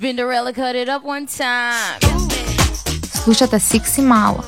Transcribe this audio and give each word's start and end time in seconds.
Spinderella 0.00 0.54
cut 0.54 0.74
it 0.74 0.88
up 0.88 1.04
one 1.04 1.26
time. 1.26 2.00
Слушате 3.22 3.58
Сикси 3.60 4.00
Мало. 4.00 4.44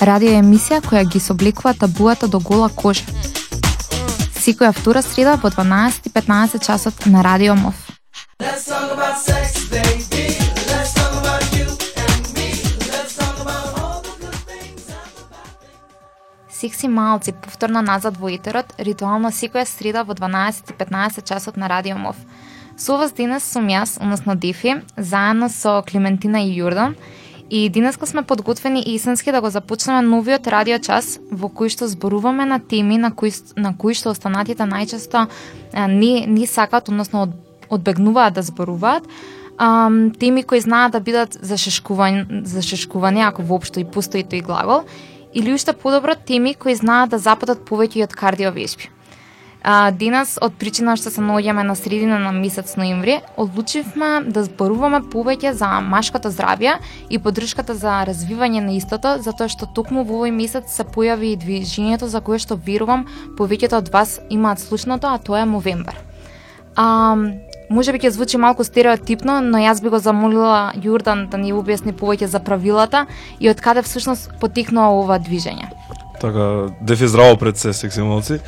Радио 0.00 0.30
емисија 0.32 0.78
која 0.80 1.04
ги 1.04 1.20
собликува 1.20 1.74
табуата 1.74 2.28
до 2.28 2.38
гола 2.40 2.70
кожа. 2.72 3.04
Секоја 4.40 4.72
втора 4.72 5.02
среда 5.02 5.34
во 5.42 5.50
12:15 5.50 6.64
часот 6.64 7.06
на 7.06 7.22
Радио 7.22 7.54
МОВ. 7.54 7.74
Секси 16.50 16.88
малци 16.88 17.32
повторно 17.32 17.82
назад 17.82 18.16
во 18.16 18.28
етерот, 18.28 18.72
ритуално 18.78 19.28
секоја 19.28 19.64
среда 19.64 20.04
во 20.04 20.14
12:15 20.14 21.20
часот 21.22 21.56
на 21.56 21.68
Радио 21.68 21.98
МОВ. 21.98 22.16
Со 22.82 22.96
вас 22.98 23.12
денес 23.14 23.44
сум 23.46 23.68
јас, 23.70 23.94
односно 24.02 24.34
Дефи, 24.34 24.80
заедно 24.96 25.46
со 25.48 25.84
Клементина 25.86 26.40
и 26.42 26.56
Јордан, 26.58 26.96
И 27.52 27.68
денеска 27.68 28.06
сме 28.06 28.22
подготвени 28.22 28.82
есенски 28.86 29.32
да 29.32 29.40
го 29.40 29.50
започнеме 29.50 30.00
новиот 30.00 30.46
радио 30.46 30.78
час 30.78 31.18
во 31.30 31.50
кој 31.52 31.68
што 31.68 31.84
зборуваме 31.84 32.46
на 32.48 32.58
теми 32.58 32.96
на 32.96 33.10
кои 33.12 33.30
на 33.56 33.74
кои 33.76 33.92
што 33.94 34.08
останатите 34.10 34.64
најчесто 34.64 35.26
не 35.74 36.24
не 36.26 36.46
сакат 36.46 36.88
односно 36.88 37.22
од, 37.22 37.36
одбегнуваат 37.68 38.32
да 38.34 38.42
зборуваат. 38.42 39.04
Um, 39.58 40.16
теми 40.18 40.42
кои 40.42 40.60
знаат 40.60 40.92
да 40.92 41.00
бидат 41.00 41.36
зашешкувани, 41.42 42.42
зашешкувани 42.44 43.20
ако 43.20 43.42
воопшто 43.42 43.80
и 43.80 43.84
постои 43.84 44.24
тој 44.24 44.42
глагол, 44.42 44.88
или 45.34 45.52
уште 45.52 45.72
подобро 45.72 46.14
теми 46.14 46.54
кои 46.54 46.74
знаат 46.74 47.10
да 47.10 47.18
западат 47.18 47.68
повеќе 47.68 48.04
од 48.08 48.16
кардиовежби. 48.16 48.88
А, 49.62 49.90
денес, 49.94 50.34
од 50.42 50.56
причина 50.58 50.96
што 50.98 51.12
се 51.14 51.22
наоѓаме 51.22 51.62
на 51.62 51.76
средина 51.78 52.18
на 52.18 52.32
месец 52.34 52.74
ноември, 52.74 53.20
одлучивме 53.38 54.24
да 54.26 54.42
зборуваме 54.42 55.04
повеќе 55.06 55.52
за 55.54 55.68
машкото 55.86 56.32
здравје 56.34 56.80
и 57.10 57.20
поддршката 57.22 57.76
за 57.78 58.00
развивање 58.08 58.64
на 58.64 58.74
истото, 58.74 59.20
затоа 59.22 59.46
што 59.46 59.70
токму 59.70 60.02
во 60.02 60.18
овој 60.18 60.34
месец 60.34 60.74
се 60.74 60.82
појави 60.82 61.30
и 61.30 61.38
движењето 61.38 62.10
за 62.10 62.20
кое 62.20 62.42
што 62.42 62.58
верувам 62.58 63.06
повеќето 63.38 63.78
од 63.78 63.92
вас 63.94 64.18
имаат 64.30 64.58
слушното, 64.58 65.06
а 65.06 65.22
тоа 65.22 65.46
е 65.46 65.46
Мовембар. 65.46 65.94
А, 66.74 67.14
може 67.70 67.94
би 67.94 68.02
ќе 68.02 68.10
звучи 68.10 68.42
малку 68.42 68.66
стереотипно, 68.66 69.38
но 69.46 69.62
јас 69.62 69.78
би 69.78 69.94
го 69.94 70.02
замолила 70.02 70.72
Јурдан 70.74 71.28
да 71.30 71.38
ни 71.38 71.54
објасни 71.54 71.94
повеќе 71.94 72.26
за 72.26 72.42
правилата 72.42 73.06
и 73.38 73.46
од 73.46 73.62
каде 73.62 73.86
всушност 73.86 74.34
потикнува 74.40 74.90
ова 74.90 75.22
движење. 75.22 75.70
Така, 76.22 76.66
дефи 76.80 77.08
здраво 77.08 77.36
пред 77.36 77.56
се, 77.56 77.72
сексималци. 77.72 78.38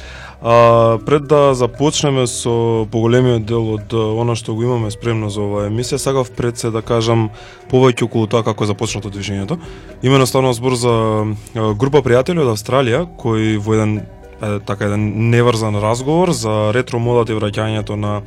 А, 0.42 0.98
пред 1.06 1.27
да 1.27 1.55
започнеме 1.55 2.27
со 2.30 2.86
поголемиот 2.86 3.42
дел 3.42 3.75
од 3.75 3.91
она 3.91 4.36
што 4.39 4.55
го 4.55 4.62
имаме 4.62 4.92
спремно 4.94 5.27
за 5.27 5.42
оваа 5.42 5.67
емисија, 5.67 5.98
сакав 5.98 6.30
пред 6.30 6.55
се 6.55 6.70
да 6.70 6.86
кажам 6.86 7.33
повеќе 7.72 8.06
околу 8.06 8.30
тоа 8.30 8.47
како 8.47 8.62
започнато 8.70 9.11
движењето. 9.11 9.58
Имено 10.06 10.22
станува 10.22 10.55
збор 10.55 10.78
за 10.78 10.95
група 11.75 11.98
пријатели 12.06 12.47
од 12.47 12.55
Австралија 12.55 13.08
кои 13.19 13.56
во 13.58 13.75
еден 13.75 13.97
е, 13.98 14.61
така 14.62 14.86
еден 14.86 15.34
неврзан 15.34 15.75
разговор 15.75 16.30
за 16.30 16.70
ретро 16.70 17.02
модата 17.02 17.34
и 17.34 17.41
враќањето 17.42 17.98
на 17.98 18.20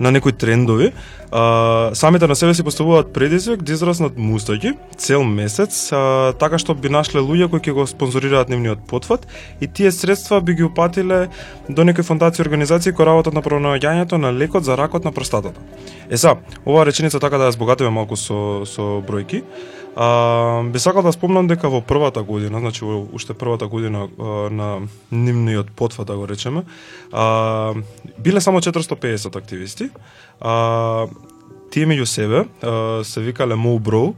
на 0.00 0.10
некои 0.12 0.32
трендови, 0.32 0.92
а, 1.32 1.90
самите 1.94 2.26
на 2.26 2.36
себе 2.36 2.54
си 2.54 2.62
поставуваат 2.62 3.12
предизвик 3.12 3.62
да 3.62 3.72
израснат 3.72 4.18
мустаки 4.18 4.72
цел 4.96 5.24
месец, 5.24 5.92
а, 5.92 6.32
така 6.38 6.58
што 6.58 6.74
би 6.74 6.88
нашле 6.88 7.20
луѓе 7.20 7.50
кои 7.50 7.60
ќе 7.60 7.72
го 7.72 7.86
спонзорираат 7.86 8.48
нивниот 8.48 8.86
потфат 8.88 9.26
и 9.60 9.66
тие 9.66 9.92
средства 9.92 10.40
би 10.40 10.54
ги 10.54 10.64
упатиле 10.64 11.28
до 11.68 11.84
некои 11.84 12.04
фондации 12.04 12.42
и 12.42 12.46
организации 12.46 12.92
кои 12.92 13.06
работат 13.06 13.34
на 13.34 13.42
пронаоѓањето 13.42 14.20
на 14.20 14.32
лекот 14.32 14.64
за 14.64 14.76
ракот 14.76 15.04
на 15.04 15.12
простатата. 15.12 15.60
Е 16.10 16.16
са, 16.16 16.36
оваа 16.66 16.86
реченица 16.86 17.20
така 17.20 17.38
да 17.38 17.50
ја 17.50 17.56
збогатиме 17.56 17.90
малку 17.90 18.16
со, 18.16 18.62
со 18.66 19.02
бројки. 19.02 19.42
А, 19.96 20.62
би 20.62 20.78
сакал 20.78 21.02
да 21.02 21.12
спомнам 21.12 21.46
дека 21.48 21.70
во 21.72 21.80
првата 21.80 22.22
година, 22.22 22.60
значи 22.60 22.84
во 22.84 23.00
уште 23.16 23.34
првата 23.34 23.66
година 23.66 24.08
а, 24.18 24.50
на 24.50 24.88
нивниот 25.10 25.70
потфат, 25.72 26.06
да 26.06 26.16
го 26.16 26.28
речеме, 26.28 26.64
а, 27.12 27.74
биле 28.18 28.40
само 28.40 28.60
450 28.60 29.36
активисти. 29.36 29.88
А, 30.40 31.06
тие 31.72 31.86
меѓу 31.86 32.04
себе 32.04 32.44
а, 32.62 33.04
се 33.04 33.20
викале 33.20 33.56
Моу 33.56 33.78
Броу, 33.78 34.14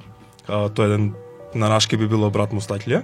а, 0.49 0.69
тоа 0.69 0.91
еден 0.91 1.15
на 1.55 1.69
нашки 1.69 1.97
би 1.97 2.09
било 2.09 2.31
брат 2.31 2.53
Мустаклија, 2.53 3.03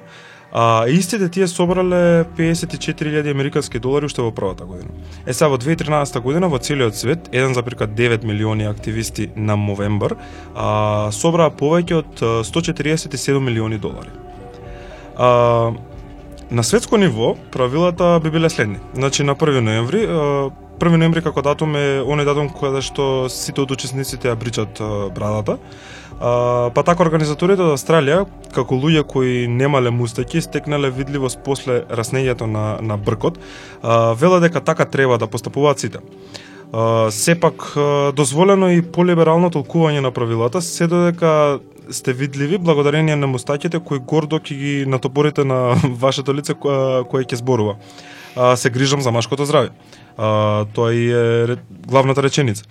А 0.57 0.87
истите 0.89 1.29
тие 1.29 1.49
собрале 1.49 2.25
54.000 2.39 3.31
американски 3.31 3.79
долари 3.79 4.07
уште 4.07 4.23
во 4.23 4.31
првата 4.31 4.65
година. 4.65 4.91
Е 5.27 5.35
сега 5.35 5.49
во 5.51 5.59
2013 5.59 6.21
година 6.23 6.49
во 6.49 6.61
целиот 6.63 6.95
свет 6.95 7.27
1,9 7.33 8.25
милиони 8.25 8.65
активисти 8.71 9.31
на 9.37 9.57
Мовембар 9.57 10.15
а, 10.55 11.11
собраа 11.11 11.51
повеќе 11.51 11.99
од 11.99 12.23
147 12.47 13.41
милиони 13.43 13.79
долари. 13.83 14.15
А, 15.19 15.73
на 16.51 16.63
светско 16.63 16.97
ниво 17.03 17.35
правилата 17.51 18.21
би 18.23 18.31
биле 18.31 18.51
следни. 18.51 18.79
Значи 18.95 19.25
на 19.25 19.35
1 19.35 19.59
ноември 19.59 20.07
1 20.07 20.97
ноември 20.97 21.23
како 21.23 21.43
датум 21.43 21.75
е 21.75 21.99
оној 21.99 22.31
датум 22.31 22.49
кога 22.49 22.79
што 22.79 23.27
сите 23.27 23.67
од 23.67 23.75
учесниците 23.75 24.31
ја 24.31 24.39
бричат 24.39 24.79
брадата. 25.15 25.59
А, 26.21 26.71
па 26.75 26.83
така 26.87 27.03
организаторите 27.03 27.63
од 27.65 27.75
Австралија, 27.75 28.25
како 28.55 28.79
луѓе 28.79 29.03
кои 29.09 29.33
немале 29.51 29.91
мустаки, 29.91 30.41
стекнале 30.41 30.91
видливост 30.95 31.41
после 31.45 31.83
раснењето 31.91 32.47
на, 32.47 32.79
на 32.81 32.97
бркот, 32.97 33.39
а, 33.83 34.15
вела 34.15 34.41
дека 34.41 34.61
така 34.61 34.85
треба 34.85 35.19
да 35.19 35.27
постапуваат 35.27 35.79
сите. 35.79 35.99
А, 36.73 37.11
сепак, 37.11 37.75
дозволено 38.15 38.71
и 38.71 38.83
полиберално 38.83 39.51
толкување 39.51 40.01
на 40.01 40.11
правилата, 40.11 40.63
се 40.63 40.87
додека 40.87 41.61
сте 41.91 42.13
видливи 42.13 42.59
благодарение 42.59 43.17
на 43.17 43.27
мустаките 43.27 43.81
кои 43.81 43.99
гордо 43.99 44.39
ќе 44.39 44.57
ги 44.57 44.75
натопорите 44.87 45.45
на 45.45 45.77
вашето 46.05 46.35
лице 46.35 46.55
кое 46.55 47.25
ќе 47.25 47.43
зборува. 47.43 47.77
А, 48.37 48.57
се 48.57 48.71
грижам 48.71 49.03
за 49.03 49.11
машкото 49.11 49.47
здравје. 49.47 49.71
А, 50.17 50.65
тоа 50.75 50.95
е 50.95 51.57
главната 51.87 52.23
реченица. 52.23 52.65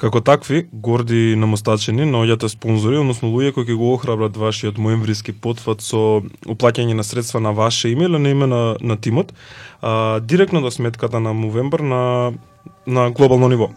Како 0.00 0.22
такви, 0.24 0.62
горди 0.72 1.34
намостачени, 1.36 2.06
наоѓате 2.08 2.48
спонзори, 2.48 2.96
односно 3.02 3.28
луѓе 3.34 3.52
кои 3.52 3.66
ќе 3.68 3.74
го 3.76 3.90
охрабрат 3.92 4.38
вашиот 4.40 4.78
моемвриски 4.80 5.34
потфат 5.36 5.84
со 5.84 6.22
уплаќање 6.48 6.96
на 6.96 7.04
средства 7.04 7.42
на 7.44 7.52
ваше 7.52 7.90
име 7.92 8.08
или 8.08 8.16
на 8.16 8.32
име 8.32 8.48
на, 8.48 8.62
на 8.80 8.96
тимот, 8.96 9.34
а, 9.82 10.20
директно 10.20 10.62
до 10.64 10.70
сметката 10.72 11.20
на 11.20 11.34
Мовембар 11.36 11.84
на, 11.84 12.32
на 12.86 13.10
глобално 13.10 13.52
ниво. 13.52 13.68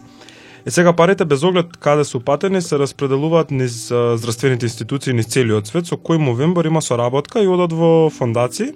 Е 0.64 0.70
сега 0.70 0.96
парите 0.96 1.24
без 1.24 1.42
оглед 1.42 1.76
каде 1.76 2.04
се 2.04 2.16
упатени 2.16 2.62
се 2.62 2.78
распределуваат 2.78 3.50
низ 3.50 3.92
здравствените 3.92 4.66
институции 4.66 5.12
низ 5.12 5.28
целиот 5.28 5.68
свет 5.68 5.84
со 5.84 6.00
кој 6.00 6.16
Мовембар 6.16 6.64
има 6.64 6.80
соработка 6.80 7.44
и 7.44 7.48
одат 7.52 7.76
во 7.76 8.08
фондации 8.08 8.72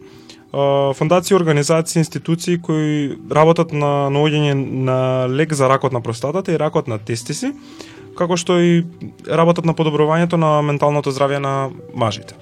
фондации, 0.52 1.36
организации, 1.36 2.00
институции 2.00 2.58
кои 2.58 3.18
работат 3.30 3.72
на 3.72 4.08
наоѓање 4.08 4.54
на 4.54 5.28
лек 5.28 5.52
за 5.52 5.68
ракот 5.68 5.92
на 5.92 6.00
простатата 6.00 6.52
и 6.52 6.58
ракот 6.58 6.88
на 6.88 6.98
тестиси, 6.98 7.52
како 8.16 8.36
што 8.36 8.56
и 8.58 8.86
работат 9.28 9.64
на 9.68 9.74
подобрувањето 9.74 10.40
на 10.40 10.62
менталното 10.62 11.12
здравје 11.12 11.38
на 11.38 11.70
мажите. 11.94 12.34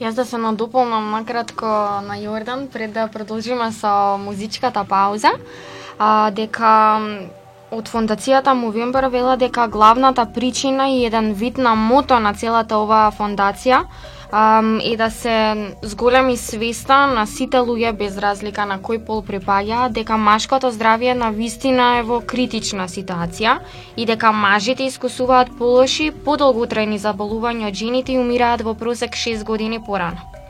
Јас 0.00 0.16
да 0.18 0.24
се 0.24 0.38
надополнам 0.38 1.12
накратко 1.12 1.66
на 2.02 2.16
Јордан 2.18 2.66
пред 2.72 2.92
да 2.92 3.06
продолжиме 3.06 3.70
со 3.72 4.16
музичката 4.18 4.82
пауза, 4.84 5.30
а, 5.98 6.30
дека 6.30 6.72
од 7.70 7.88
фондацијата 7.88 8.52
Мовембер 8.56 9.06
вела 9.12 9.36
дека 9.36 9.68
главната 9.68 10.26
причина 10.26 10.88
и 10.90 11.04
еден 11.06 11.32
вид 11.32 11.58
на 11.58 11.74
мото 11.74 12.18
на 12.18 12.34
целата 12.34 12.76
оваа 12.76 13.12
фондација 13.12 13.84
um, 14.32 14.80
и 14.82 14.96
да 14.96 15.10
се 15.10 15.74
зголеми 15.82 16.36
свеста 16.36 17.06
на 17.06 17.26
сите 17.26 17.56
луѓе 17.56 17.92
без 17.92 18.18
разлика 18.18 18.66
на 18.66 18.78
кој 18.80 19.04
пол 19.06 19.22
припаѓа 19.22 19.88
дека 19.92 20.16
машкото 20.16 20.72
здравје 20.72 21.14
на 21.14 21.30
вистина 21.30 21.98
е 22.00 22.02
во 22.02 22.20
критична 22.20 22.88
ситуација 22.88 23.58
и 23.96 24.06
дека 24.06 24.32
мажите 24.32 24.88
искусуваат 24.88 25.52
полоши, 25.58 26.12
подолготрајни 26.24 26.98
заболувања 26.98 27.68
од 27.68 27.74
жените 27.74 28.12
и 28.12 28.18
умираат 28.18 28.62
во 28.62 28.74
просек 28.74 29.14
6 29.14 29.44
години 29.44 29.84
порано 29.84 30.41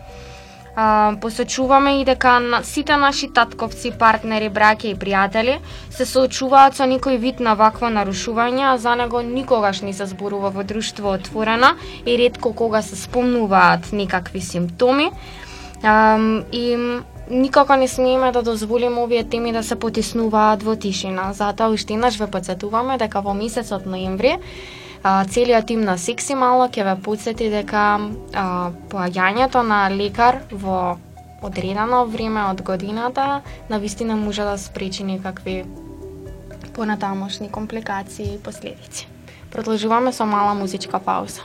а, 0.77 1.15
посочуваме 1.21 2.01
и 2.01 2.05
дека 2.05 2.41
на, 2.41 2.63
сите 2.65 2.97
наши 2.97 3.29
татковци, 3.29 3.93
партнери, 3.99 4.51
браќа 4.51 4.93
и 4.93 4.97
пријатели 4.97 5.59
се 5.91 6.07
соочуваат 6.09 6.77
со 6.77 6.89
некој 6.89 7.19
вид 7.19 7.41
на 7.41 7.55
вакво 7.55 7.91
нарушување, 7.93 8.65
а 8.73 8.79
за 8.79 8.95
него 8.97 9.23
никогаш 9.23 9.83
не 9.83 9.93
се 9.93 10.07
зборува 10.07 10.51
во 10.51 10.65
друштво 10.65 11.13
отворено 11.15 11.75
и 12.07 12.17
ретко 12.17 12.53
кога 12.53 12.83
се 12.83 12.97
спомнуваат 12.97 13.93
никакви 13.93 14.41
симптоми. 14.41 15.11
А, 15.83 16.19
и 16.53 16.77
никако 17.31 17.77
не 17.77 17.89
смееме 17.89 18.33
да 18.33 18.43
дозволиме 18.43 19.01
овие 19.01 19.25
теми 19.25 19.53
да 19.53 19.63
се 19.63 19.77
потиснуваат 19.77 20.63
во 20.63 20.77
тишина. 20.77 21.33
Затоа 21.33 21.73
уште 21.73 21.95
еднаш 21.95 22.19
ве 22.19 22.27
подсетуваме 22.27 22.99
дека 22.99 23.21
во 23.21 23.35
месецот 23.35 23.87
ноември 23.87 24.39
а, 25.03 25.25
целиот 25.25 25.67
тим 25.67 25.81
на 25.81 25.99
Секси 25.99 26.35
Мало 26.35 26.69
ќе 26.69 26.85
ве 26.85 26.97
подсети 27.03 27.51
дека 27.51 28.01
а, 28.35 28.71
поаѓањето 28.91 29.63
на 29.67 29.89
лекар 29.91 30.43
во 30.51 30.97
одредено 31.43 32.05
време 32.07 32.45
од 32.51 32.63
годината 32.63 33.43
на 33.71 33.79
вистина 33.79 34.17
може 34.17 34.43
да 34.43 34.59
спречи 34.59 35.05
некакви 35.05 35.65
понатамошни 36.75 37.51
компликации 37.51 38.35
и 38.35 38.43
последици. 38.43 39.09
Продолжуваме 39.51 40.13
со 40.13 40.25
мала 40.27 40.55
музичка 40.55 40.99
пауза. 40.99 41.43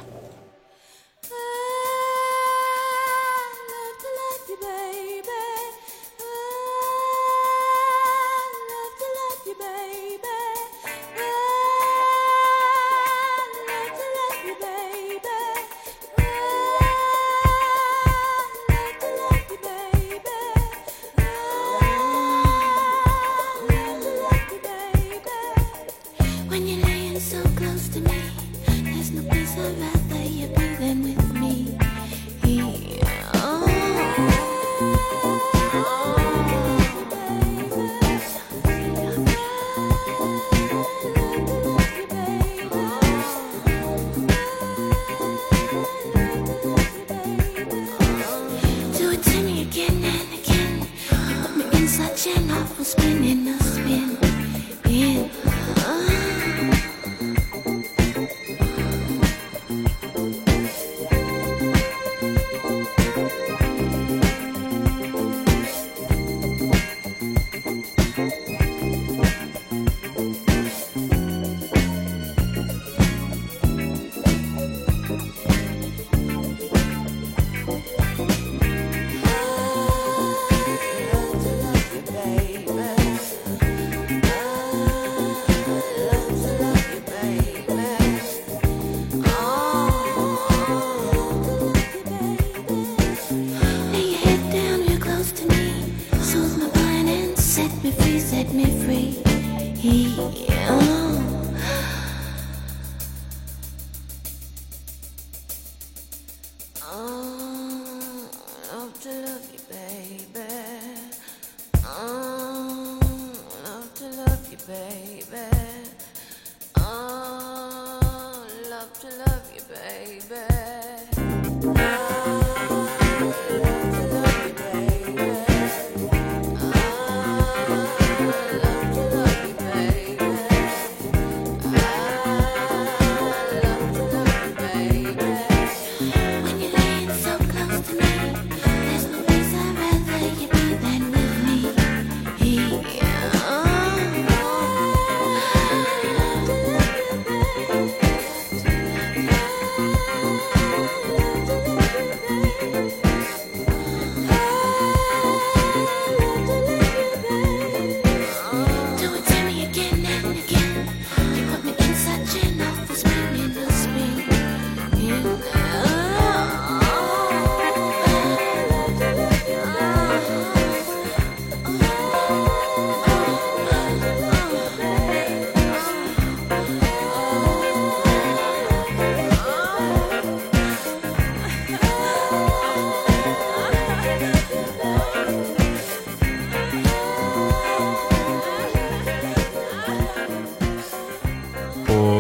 to 119.02 119.08
love 119.18 119.52
you, 119.54 119.62
baby. 119.70 120.47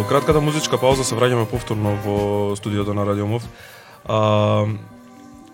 Кратката 0.08 0.40
музичка 0.40 0.78
пауза 0.80 1.04
се 1.04 1.18
враќаме 1.20 1.50
повторно 1.52 1.98
во 2.00 2.56
студиото 2.56 2.94
на 2.96 3.04
Радио 3.04 3.26
Мов. 3.28 3.44
А, 4.08 4.64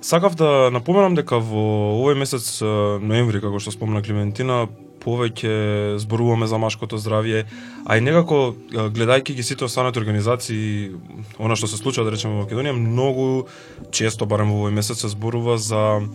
сакав 0.01 0.35
да 0.37 0.69
напоменам 0.69 1.15
дека 1.17 1.39
во 1.41 1.63
овој 1.97 2.13
месец 2.19 2.61
ноември, 2.61 3.41
како 3.41 3.57
што 3.57 3.73
спомна 3.73 4.03
Климентина, 4.05 4.67
повеќе 5.01 5.97
зборуваме 5.97 6.45
за 6.47 6.61
машкото 6.61 7.01
здравје, 7.01 7.47
а 7.85 7.97
и 7.97 8.05
некако 8.05 8.53
гледајќи 8.93 9.33
ги 9.33 9.43
сите 9.43 9.65
останати 9.65 9.99
организации, 9.99 10.93
она 11.41 11.57
што 11.57 11.67
се 11.67 11.81
случува 11.81 12.05
да 12.05 12.13
речеме 12.13 12.37
во 12.37 12.45
Македонија, 12.45 12.77
многу 12.77 13.49
често 13.89 14.29
барем 14.29 14.53
во 14.53 14.61
овој 14.61 14.77
месец 14.77 15.01
се 15.01 15.09
зборува 15.09 15.57
за 15.57 16.05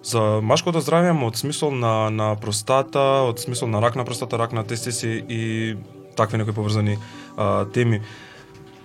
за 0.00 0.40
машкото 0.40 0.80
здравје, 0.80 1.12
од 1.12 1.36
смисол 1.36 1.76
на 1.76 2.08
на 2.08 2.34
простата, 2.40 3.28
од 3.28 3.36
смисол 3.36 3.68
на 3.68 3.84
рак 3.84 4.00
на 4.00 4.08
простата, 4.08 4.38
рак 4.40 4.56
на 4.56 4.64
тестиси 4.64 5.20
и 5.28 5.76
такви 6.16 6.38
некои 6.38 6.54
поврзани 6.54 6.98
а, 7.40 7.64
теми. 7.64 8.02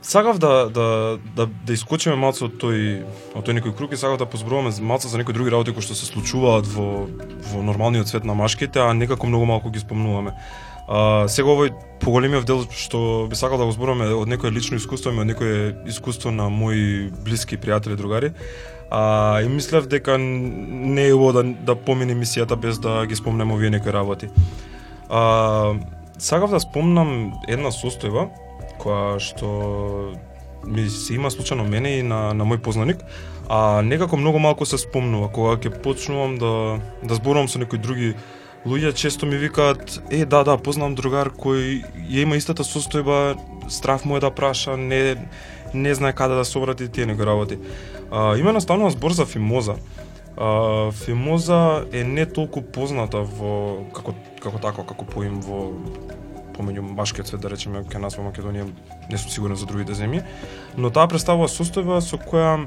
Сакав 0.01 0.37
да 0.39 0.69
да 0.69 1.17
да 1.35 1.47
да 1.65 1.73
искочиме 1.73 2.15
малку 2.15 2.45
од 2.45 2.59
тој 2.61 3.01
од 3.33 3.41
тој 3.41 3.57
некој 3.57 3.73
круг 3.73 3.93
и 3.93 3.97
сакав 3.97 4.19
да 4.21 4.29
позборуваме 4.29 4.69
малку 4.81 5.09
за 5.09 5.17
некои 5.17 5.33
други 5.33 5.49
работи 5.49 5.73
кои 5.73 5.81
што 5.81 5.97
се 5.97 6.05
случуваат 6.05 6.69
во 6.69 7.09
во 7.51 7.63
нормалниот 7.65 8.07
свет 8.07 8.23
на 8.23 8.37
машките, 8.37 8.79
а 8.85 8.93
некако 8.93 9.25
многу 9.25 9.49
малку 9.49 9.73
ги 9.73 9.81
спомнуваме. 9.81 10.37
А, 10.87 11.25
сега 11.27 11.49
овој 11.49 11.73
поголемиот 12.05 12.45
дел 12.45 12.63
што 12.69 13.25
би 13.25 13.35
сакал 13.35 13.57
да 13.57 13.65
го 13.65 13.73
зборуваме 13.73 14.13
од 14.13 14.29
некое 14.29 14.53
лично 14.53 14.77
искуство, 14.77 15.09
и 15.09 15.17
од 15.17 15.25
некое 15.25 15.73
искуство 15.89 16.29
на 16.29 16.49
мои 16.49 17.09
блиски 17.09 17.57
пријатели, 17.57 17.97
другари. 17.97 18.33
А, 18.91 19.41
и 19.41 19.49
мислев 19.49 19.89
дека 19.89 20.19
не 20.21 21.09
е 21.09 21.17
да, 21.33 21.43
да 21.43 21.75
помине 21.75 22.13
мисијата 22.13 22.55
без 22.55 22.77
да 22.77 23.07
ги 23.07 23.15
спомнем 23.15 23.51
овие 23.51 23.69
некои 23.69 23.91
работи. 23.91 24.29
А, 25.09 25.73
сакав 26.19 26.51
да 26.51 26.59
спомнам 26.59 27.33
една 27.47 27.73
состојба 27.73 28.29
која 28.85 29.17
што 29.19 29.49
ми 30.65 30.87
се 30.89 31.17
има 31.17 31.29
случајно 31.33 31.67
мене 31.67 31.99
и 31.99 32.03
на, 32.03 32.33
на 32.33 32.45
мој 32.45 32.61
познаник, 32.61 33.03
а 33.49 33.81
некако 33.81 34.17
многу 34.17 34.39
малку 34.39 34.65
се 34.65 34.77
спомнува 34.77 35.29
кога 35.29 35.57
ќе 35.57 35.81
почнувам 35.81 36.37
да 36.37 36.53
да 37.03 37.15
зборувам 37.15 37.49
со 37.49 37.59
некои 37.59 37.79
други 37.79 38.15
луѓе 38.65 38.93
често 38.93 39.25
ми 39.25 39.37
викаат 39.37 40.01
е 40.09 40.25
да 40.25 40.43
да 40.43 40.57
познавам 40.57 40.95
другар 40.95 41.29
кој 41.29 41.85
ја 42.09 42.25
има 42.25 42.37
истата 42.37 42.63
состојба, 42.65 43.37
страв 43.69 44.05
му 44.05 44.17
е 44.17 44.19
да 44.19 44.31
праша, 44.31 44.77
не 44.77 45.15
не 45.73 45.93
знае 45.95 46.13
каде 46.13 46.35
да 46.35 46.45
се 46.45 46.57
обрати 46.57 46.89
тие 46.89 47.05
некои 47.05 47.25
работи. 47.25 47.57
А, 48.11 48.37
има 48.37 48.53
наставно 48.53 48.89
збор 48.89 49.11
за 49.11 49.25
фимоза. 49.25 49.75
А, 50.37 50.91
фимоза 50.91 51.85
е 51.93 52.03
не 52.03 52.25
толку 52.25 52.61
позната 52.61 53.21
во 53.21 53.85
како 53.93 54.15
како 54.41 54.59
тако 54.59 54.83
како 54.83 55.05
поим 55.05 55.41
во 55.41 55.73
помеѓу 56.55 56.81
машкиот 56.95 57.27
свет 57.27 57.41
да 57.41 57.51
речеме 57.51 57.83
кај 57.83 58.01
нас 58.01 58.17
во 58.17 58.25
Македонија 58.27 58.67
не 59.11 59.17
сум 59.17 59.31
сигурен 59.31 59.59
за 59.59 59.67
другите 59.69 59.93
земји, 59.93 60.23
но 60.77 60.89
таа 60.89 61.07
представува 61.11 61.47
состојба 61.51 62.01
со 62.01 62.17
која 62.17 62.57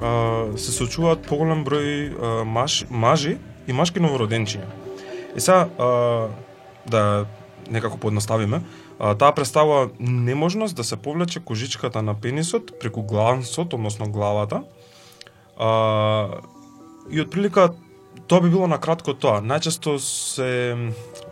а, 0.00 0.56
се 0.56 0.72
сочуваат 0.72 1.26
поголем 1.26 1.64
број 1.64 2.12
а, 2.12 2.44
маш, 2.44 2.84
мажи 2.90 3.38
и 3.66 3.72
машки 3.72 4.00
новороденчиња. 4.00 4.68
И 5.36 5.40
сега 5.40 5.68
да 6.86 7.26
некако 7.70 7.98
подноставиме, 7.98 8.62
а, 8.98 9.14
таа 9.14 9.34
представува 9.34 9.90
неможност 10.00 10.76
да 10.76 10.84
се 10.84 10.96
повлече 10.96 11.40
кожичката 11.40 12.02
на 12.02 12.14
пенисот 12.14 12.78
преку 12.80 13.02
глансот, 13.02 13.74
односно 13.74 14.10
главата. 14.10 14.62
А, 15.58 16.28
и 17.10 17.20
отприлика 17.20 17.72
тоа 18.32 18.40
би 18.40 18.48
било 18.48 18.64
на 18.66 18.78
кратко 18.80 19.12
тоа. 19.12 19.42
Најчесто 19.44 19.98
се 20.00 20.46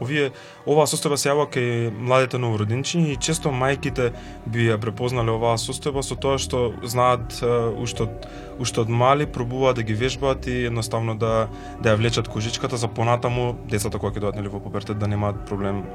овие 0.05 0.27
оваа 0.69 0.85
состојба 0.85 1.17
се 1.17 1.31
јавува 1.31 1.47
кај 1.55 1.89
младите 1.97 2.37
новороденчиња 2.37 3.15
и 3.15 3.17
често 3.17 3.49
мајките 3.49 4.11
би 4.45 4.67
ја 4.67 4.77
препознале 4.83 5.33
оваа 5.33 5.57
состојба 5.57 6.03
со 6.05 6.19
тоа 6.21 6.37
што 6.37 6.75
знаат 6.85 7.39
уште 7.81 8.05
од 8.05 8.29
уште 8.61 8.83
од 8.85 8.93
мали 8.93 9.25
пробуваат 9.25 9.81
да 9.81 9.87
ги 9.89 9.97
вежбаат 9.97 10.45
и 10.45 10.67
едноставно 10.69 11.17
да 11.17 11.49
да 11.81 11.95
ја 11.95 12.03
влечат 12.03 12.29
кожичката 12.29 12.77
за 12.77 12.93
понатаму 12.93 13.55
децата 13.65 13.97
кои 13.97 14.13
ќе 14.13 14.21
дојдат 14.21 14.37
нели 14.37 14.53
во 14.53 14.61
пубертет 14.61 15.01
да 15.01 15.09
немаат 15.09 15.41
проблем 15.49 15.87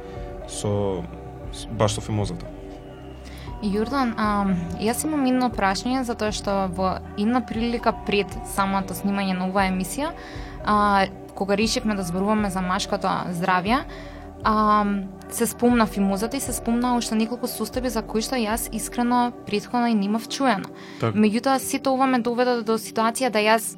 со 0.50 1.06
баш 1.70 2.00
со 2.00 2.02
фимозата. 2.02 2.50
Јордан, 3.62 4.12
а, 4.18 4.46
јас 4.82 5.06
имам 5.06 5.24
едно 5.30 5.48
прашање 5.54 6.02
затоа 6.04 6.34
што 6.36 6.66
во 6.76 6.98
една 7.18 7.46
прилика 7.46 7.94
пред 8.10 8.34
самото 8.58 8.98
снимање 8.98 9.38
на 9.38 9.48
оваа 9.48 9.70
емисија, 9.70 10.12
а, 10.66 11.08
кога 11.36 11.58
решивме 11.58 11.96
да 11.96 12.04
зборуваме 12.04 12.50
за 12.50 12.62
машкото 12.62 13.08
здравје, 13.08 13.84
а, 14.44 14.86
се 15.30 15.46
спомна 15.46 15.86
фимозата 15.86 16.38
и 16.38 16.40
се 16.40 16.54
спомна 16.54 16.98
уште 16.98 17.16
неколку 17.16 17.48
состојби 17.48 17.90
за 17.90 18.02
кои 18.02 18.22
што 18.22 18.38
јас 18.38 18.70
искрено 18.74 19.32
претходно 19.46 19.90
и 19.90 19.98
немав 19.98 20.28
чуено. 20.30 20.70
Так. 21.00 21.16
Меѓутоа 21.16 21.58
сите 21.60 21.90
ова 21.90 22.06
ме 22.06 22.20
доведе 22.20 22.62
до 22.62 22.78
ситуација 22.78 23.32
да 23.34 23.42
јас 23.42 23.76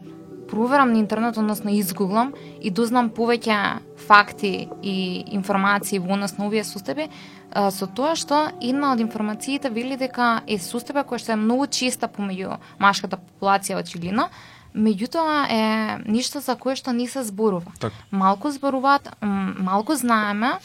проверам 0.48 0.94
на 0.94 1.00
интернет, 1.00 1.38
односно 1.38 1.72
изгуглам 1.72 2.34
и 2.62 2.72
дознам 2.72 3.10
повеќе 3.10 3.79
факти 4.08 4.70
и 4.82 5.24
информации 5.36 6.00
во 6.00 6.13
однос 6.15 6.38
на 6.38 6.48
овие 6.48 6.63
состојби, 6.63 7.10
а, 7.51 7.72
со 7.72 7.88
тоа 7.88 8.15
што 8.15 8.48
една 8.62 8.94
од 8.94 9.01
информациите 9.03 9.70
вели 9.70 9.98
дека 9.98 10.41
е 10.48 10.60
состојба 10.60 11.03
која 11.08 11.20
што 11.20 11.36
е 11.36 11.41
многу 11.41 11.67
честа 11.67 12.08
помеѓу 12.08 12.60
машката 12.79 13.20
популација 13.20 13.79
очигледно, 13.79 14.29
меѓутоа 14.78 15.38
е 15.50 15.64
ништо 16.06 16.40
за 16.40 16.56
кое 16.56 16.78
што 16.78 16.94
не 16.94 17.08
се 17.08 17.24
зборува. 17.26 17.74
Так. 17.80 17.94
Малку 18.12 18.52
зборуваат, 18.54 19.10
малку 19.22 19.96
знаеме, 19.96 20.58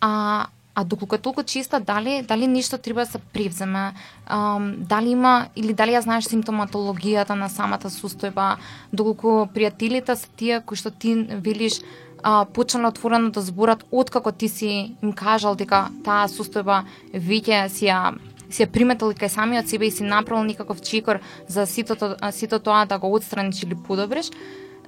а 0.00 0.48
а 0.74 0.84
доколку 0.84 1.14
е 1.14 1.18
толку 1.18 1.42
чиста, 1.42 1.80
дали 1.80 2.22
дали 2.28 2.46
ништо 2.46 2.78
треба 2.78 3.04
да 3.04 3.06
се 3.06 3.18
превземе, 3.18 3.92
ам, 4.26 4.74
дали 4.78 5.10
има 5.10 5.46
или 5.56 5.74
дали 5.76 5.92
ја 5.92 6.00
знаеш 6.00 6.24
симптоматологијата 6.32 7.36
на 7.36 7.48
самата 7.52 7.92
состојба, 7.92 8.56
доколку 8.92 9.44
пријателите 9.52 10.16
се 10.16 10.28
тие 10.36 10.62
кои 10.64 10.76
што 10.76 10.90
ти 10.90 11.14
велиш 11.44 11.82
а, 12.22 12.44
почнале 12.44 12.88
отворено 12.88 13.30
да 13.30 13.40
зборат 13.40 13.84
откако 13.90 14.32
ти 14.32 14.48
си 14.48 14.96
им 15.02 15.12
кажал 15.12 15.54
дека 15.54 15.90
таа 16.04 16.28
состојба 16.28 16.84
веќе 17.12 17.68
си 17.68 17.86
ја 17.92 18.16
си 18.52 18.64
ја 18.64 18.70
приметал 18.70 19.12
кај 19.16 19.28
самиот 19.32 19.68
себе 19.68 19.88
и 19.88 19.90
си 19.90 20.04
направил 20.04 20.44
никаков 20.44 20.82
чекор 20.82 21.20
за 21.48 21.66
сито, 21.66 21.96
сито 22.30 22.58
тоа 22.58 22.84
да 22.86 22.98
го 22.98 23.14
отстраниш 23.14 23.62
или 23.62 23.74
подобриш, 23.74 24.30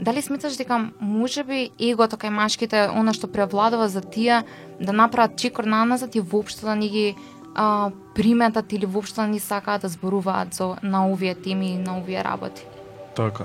дали 0.01 0.23
сметаш 0.23 0.57
дека 0.57 0.91
можеби 1.01 1.71
егото 1.79 2.17
кај 2.17 2.31
машките 2.35 2.89
она 2.93 3.15
што 3.15 3.31
превладува 3.31 3.89
за 3.89 4.01
тие 4.03 4.43
да 4.81 4.93
направат 4.93 5.39
чекор 5.39 5.65
наназад 5.65 6.15
и 6.15 6.21
воопшто 6.21 6.67
да 6.67 6.75
не 6.77 6.89
ги 6.89 7.17
а, 7.55 7.91
приметат 8.15 8.73
или 8.73 8.87
воопшто 8.87 9.23
да 9.23 9.29
не 9.29 9.41
сакаат 9.41 9.83
да 9.83 9.89
зборуваат 9.89 10.55
за, 10.55 10.77
на 10.83 11.09
овие 11.09 11.35
теми 11.35 11.75
и 11.75 11.79
на 11.79 11.99
овие 11.99 12.25
работи? 12.25 12.67
Така. 13.17 13.45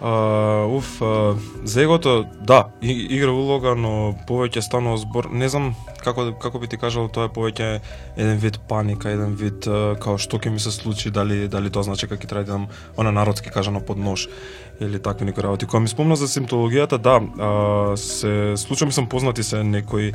А, 0.00 0.66
уф, 0.68 1.02
а, 1.02 1.34
за 1.64 1.82
егото, 1.82 2.26
да, 2.40 2.66
игра 2.82 3.32
улога, 3.32 3.72
но 3.74 4.12
повеќе 4.28 4.60
станува 4.60 5.00
збор, 5.00 5.30
не 5.32 5.48
знам 5.48 5.70
како 6.04 6.34
како 6.36 6.60
би 6.60 6.68
ти 6.68 6.76
кажал, 6.76 7.08
тоа 7.08 7.30
е 7.30 7.32
повеќе 7.32 7.68
еден 8.16 8.36
вид 8.42 8.58
паника, 8.68 9.08
еден 9.08 9.32
вид 9.40 9.64
а, 9.64 9.96
као 9.96 10.18
што 10.20 10.36
ќе 10.36 10.52
ми 10.52 10.60
се 10.60 10.70
случи, 10.70 11.10
дали 11.10 11.48
дали 11.48 11.72
тоа 11.72 11.88
значи 11.88 12.10
како 12.10 12.20
ќе 12.20 12.28
треба 12.28 12.44
да 12.44 12.52
идам 12.52 12.66
она 13.00 13.10
народски 13.10 13.50
кажано 13.50 13.80
под 13.80 13.96
нож 13.96 14.28
или 14.80 15.00
такви 15.00 15.24
некои 15.24 15.42
работи. 15.42 15.66
Кога 15.66 15.80
ми 15.80 15.88
спомна 15.88 16.16
за 16.16 16.28
симптологијата, 16.28 17.00
да, 17.00 17.16
а, 17.16 17.96
се 17.96 18.52
случува 18.56 18.92
ми 18.92 18.92
сам 18.92 19.08
познати 19.08 19.42
се 19.42 19.64
некои 19.64 20.12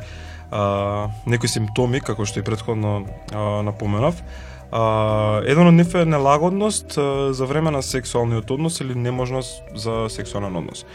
а, 0.52 1.08
некои 1.26 1.48
симптоми 1.48 2.00
како 2.00 2.22
што 2.22 2.38
и 2.38 2.46
претходно 2.46 3.02
а, 3.34 3.62
напоменав. 3.66 4.22
А, 4.72 5.42
еден 5.44 5.68
од 5.68 5.74
нив 5.74 5.94
е 5.94 6.04
нелагодност 6.08 6.96
а, 6.98 7.32
за 7.32 7.46
време 7.46 7.70
на 7.70 7.82
сексуалниот 7.82 8.50
однос 8.50 8.80
или 8.80 8.94
неможност 8.94 9.62
за 9.74 10.06
сексуален 10.08 10.56
однос. 10.56 10.86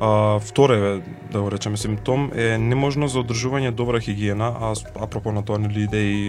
А, 0.00 0.38
вторе, 0.40 1.02
да 1.32 1.42
го 1.42 1.50
речеме, 1.50 1.76
симптом 1.76 2.30
е 2.34 2.56
неможност 2.58 3.12
за 3.12 3.20
одржување 3.20 3.74
добра 3.76 4.00
хигиена, 4.00 4.48
а 4.60 4.72
апропо 5.04 5.32
на 5.32 5.44
тоа 5.44 5.58
нели 5.60 5.84
иде 5.84 6.00
и 6.00 6.22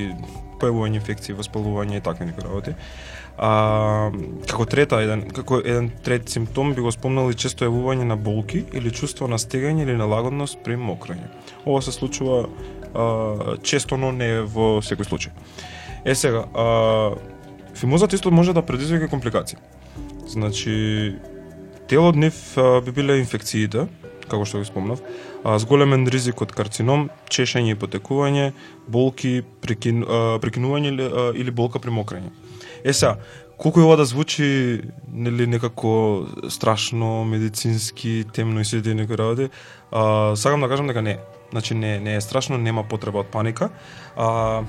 појавување 0.59 0.99
инфекции, 0.99 1.37
воспалување 1.37 2.01
и 2.01 2.03
такви 2.03 2.27
некои 2.27 2.43
работи. 2.43 2.75
А, 3.37 4.11
како 4.49 4.67
трета 4.67 4.99
еден 4.99 5.23
како 5.31 5.61
еден 5.63 5.93
трет 6.03 6.27
симптом 6.27 6.73
би 6.75 6.83
го 6.83 6.91
спомнал 6.91 7.31
и 7.31 7.39
често 7.39 7.63
јавување 7.69 8.11
на 8.11 8.19
болки 8.19 8.65
или 8.75 8.91
чувство 8.91 9.31
на 9.31 9.39
стегање 9.39 9.87
или 9.87 9.95
нелагодност 9.95 10.59
при 10.65 10.75
мокрење. 10.75 11.31
Ова 11.63 11.79
се 11.81 11.95
случува 11.95 12.43
а, 12.43 13.55
често, 13.63 13.95
но 13.95 14.11
не 14.11 14.41
во 14.43 14.81
секој 14.83 15.07
случај. 15.07 15.31
Е 16.05 16.15
сега, 16.15 16.45
а, 16.53 17.11
фимозата 17.75 18.15
исто 18.15 18.31
може 18.31 18.53
да 18.53 18.61
предизвика 18.61 19.07
компликации. 19.07 19.57
Значи, 20.27 21.15
дел 21.89 22.07
од 22.07 22.15
нив 22.15 22.57
а, 22.57 22.81
би 22.81 22.91
биле 22.91 23.19
инфекциите, 23.19 23.87
како 24.29 24.45
што 24.45 24.61
ги 24.61 24.69
спомнав, 24.69 25.01
а, 25.43 25.57
с 25.59 25.65
големен 25.65 26.07
ризик 26.07 26.41
од 26.45 26.53
карцином, 26.55 27.09
чешење 27.29 27.73
и 27.73 27.79
потекување, 27.79 28.51
болки, 28.87 29.41
прекин, 29.61 30.03
а, 30.05 30.37
прекинување 30.43 30.93
или, 30.93 31.07
а, 31.09 31.29
или 31.35 31.51
болка 31.51 31.81
при 31.81 31.91
мокрење. 31.91 32.31
Е 32.83 32.93
сега, 32.93 33.17
колку 33.57 33.81
и 33.81 33.83
ова 33.83 33.97
да 33.97 34.05
звучи 34.05 34.81
нели 35.11 35.47
некако 35.47 36.27
страшно 36.49 37.25
медицински 37.25 38.23
темно 38.33 38.61
и 38.61 38.65
сите 38.65 38.93
некои 38.95 39.17
работи, 39.17 39.49
а, 39.91 40.35
сакам 40.35 40.61
да 40.61 40.69
кажам 40.69 40.87
дека 40.87 41.01
не. 41.01 41.17
Значи 41.51 41.73
не 41.73 41.99
не 41.99 42.15
е 42.15 42.21
страшно, 42.21 42.57
нема 42.57 42.83
потреба 42.83 43.19
од 43.19 43.27
паника. 43.27 43.69
А, 44.15 44.63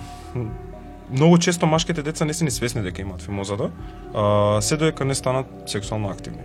многу 1.13 1.39
често 1.39 1.67
машките 1.67 2.03
деца 2.03 2.25
не 2.25 2.35
се 2.35 2.45
ни 2.45 2.51
свесни 2.51 2.83
дека 2.83 3.03
имаат 3.03 3.23
фимозада, 3.23 3.71
а, 4.15 4.61
се 4.61 4.77
додека 4.77 5.05
не 5.05 5.15
станат 5.15 5.47
сексуално 5.67 6.09
активни. 6.11 6.43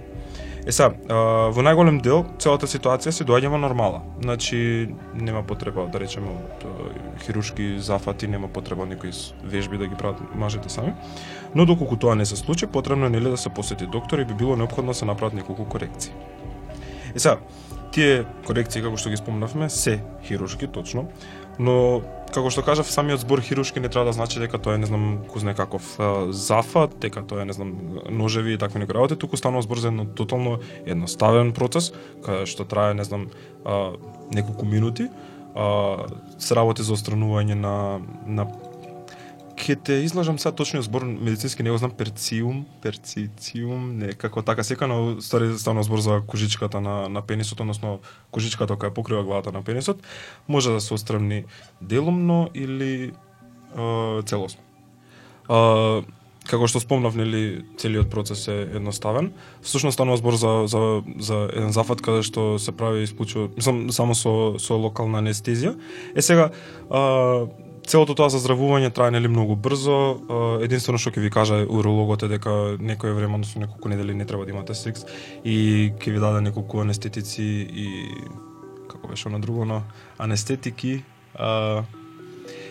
Е 0.66 0.72
са, 0.72 0.90
а, 1.10 1.16
во 1.54 1.62
најголем 1.62 2.02
дел 2.02 2.24
целата 2.42 2.66
ситуација 2.66 3.14
се 3.14 3.26
доаѓа 3.26 3.52
во 3.54 3.58
нормала. 3.62 4.02
Значи 4.22 4.90
нема 5.14 5.44
потреба 5.46 5.86
да 5.94 6.00
речеме 6.02 6.34
од 6.34 6.66
хирушки 7.22 7.26
хируршки 7.26 7.80
зафати, 7.80 8.28
нема 8.28 8.48
потреба 8.48 8.86
некои 8.86 9.12
вежби 9.44 9.78
да 9.78 9.88
ги 9.88 9.96
прават 9.96 10.36
мажите 10.36 10.70
сами. 10.70 10.94
Но 11.56 11.66
доколку 11.66 11.98
тоа 11.98 12.16
не 12.16 12.26
се 12.26 12.36
случи, 12.36 12.68
потребно 12.68 13.06
е 13.06 13.10
нели 13.10 13.30
да 13.30 13.38
се 13.38 13.50
посети 13.50 13.86
доктор 13.86 14.20
и 14.20 14.26
би 14.26 14.34
било 14.34 14.56
необходно 14.56 14.92
да 14.92 14.98
се 14.98 15.06
направат 15.06 15.34
неколку 15.34 15.66
корекции. 15.66 16.14
Е 17.16 17.20
са, 17.20 17.38
тие 17.92 18.26
корекции 18.48 18.82
како 18.82 18.98
што 18.98 19.14
ги 19.14 19.18
спомнавме 19.22 19.70
се 19.70 20.02
хируршки 20.26 20.68
точно, 20.68 21.08
но 21.60 22.02
како 22.36 22.52
што 22.52 22.64
кажав 22.66 22.90
самиот 22.92 23.24
збор 23.24 23.42
хируршки 23.42 23.80
не 23.80 23.90
треба 23.90 24.12
да 24.12 24.14
значи 24.16 24.40
дека 24.40 24.60
тоа 24.60 24.76
е 24.76 24.82
не 24.82 24.90
знам 24.90 25.24
кузне 25.32 25.56
каков 25.56 25.96
зафат, 26.30 26.98
дека 27.00 27.24
тоа 27.24 27.44
е 27.44 27.50
не 27.50 27.56
знам 27.56 27.74
ножеви 28.10 28.54
и 28.54 28.58
такви 28.62 28.80
некои 28.80 28.96
работи, 28.96 29.16
туку 29.16 29.38
станува 29.38 29.64
збор 29.64 29.80
за 29.80 29.88
едно 29.94 30.06
тотално 30.06 30.60
едноставен 30.86 31.54
процес 31.56 31.94
кај 32.26 32.46
што 32.46 32.68
трае 32.68 32.94
не 32.94 33.08
знам 33.08 33.30
неколку 34.32 34.66
минути, 34.66 35.10
а, 35.56 36.08
се 36.38 36.56
работи 36.56 36.84
за 36.84 36.94
отстранување 36.94 37.56
на 37.56 38.02
на 38.28 38.48
ќе 39.56 39.76
те 39.84 39.96
излажам 40.04 40.40
сега 40.40 40.56
точниот 40.56 40.86
збор 40.86 41.06
медицински 41.06 41.64
не 41.64 41.72
го 41.72 41.78
знам 41.78 41.92
перциум, 41.92 42.66
перцициум, 42.82 43.98
некако 43.98 44.42
така 44.42 44.64
сека, 44.64 44.88
но 44.88 45.22
стари 45.22 45.58
станува 45.58 45.84
збор 45.84 46.00
за 46.00 46.22
кожичката 46.28 46.82
на 46.82 47.10
на 47.10 47.22
пенисот, 47.22 47.60
односно 47.60 48.00
кожичката 48.32 48.76
која 48.76 48.94
покрива 48.94 49.24
главата 49.24 49.52
на 49.52 49.64
пенисот, 49.64 50.04
може 50.48 50.72
да 50.72 50.82
се 50.82 50.94
отстрани 50.94 51.46
делумно 51.82 52.50
или 52.54 53.12
е, 53.78 54.22
целосно. 54.26 54.62
Е, 55.50 56.04
како 56.46 56.68
што 56.70 56.80
спомнав, 56.80 57.16
нели, 57.18 57.66
целиот 57.82 58.10
процес 58.14 58.48
е 58.48 58.58
едноставен. 58.78 59.32
Всушност 59.62 59.98
станува 59.98 60.18
збор 60.18 60.38
за, 60.38 60.54
за, 60.70 61.02
за 61.20 61.50
еден 61.54 61.72
зафат 61.72 62.02
каде 62.06 62.22
што 62.26 62.60
се 62.62 62.72
прави 62.72 63.04
исклучува, 63.04 63.50
мислам, 63.58 63.90
само 63.92 64.16
со, 64.16 64.56
со 64.62 64.78
локална 64.78 65.24
анестезија. 65.24 65.76
Е 66.16 66.22
сега, 66.22 66.52
а, 66.90 67.48
целото 67.86 68.16
тоа 68.18 68.30
заздравување 68.34 68.92
трае 68.94 69.14
нели 69.14 69.30
многу 69.32 69.56
брзо. 69.56 69.98
Единствено 70.66 71.00
што 71.02 71.14
ќе 71.14 71.24
ви 71.24 71.32
кажа 71.34 71.62
урологот 71.64 72.26
е 72.26 72.32
дека 72.32 72.76
некое 72.80 73.14
време, 73.14 73.38
односно 73.38 73.66
неколку 73.66 73.90
недели 73.90 74.14
не 74.14 74.26
треба 74.26 74.46
да 74.46 74.52
имате 74.52 74.76
секс 74.76 75.06
и 75.44 75.92
ќе 76.00 76.16
ви 76.16 76.20
даде 76.20 76.42
неколку 76.42 76.82
анестетици 76.82 77.44
и 77.70 77.88
како 78.90 79.08
беше 79.08 79.30
на 79.30 79.40
друго, 79.40 79.66
но 79.66 79.82
анестетики, 80.18 81.04
а, 81.36 81.84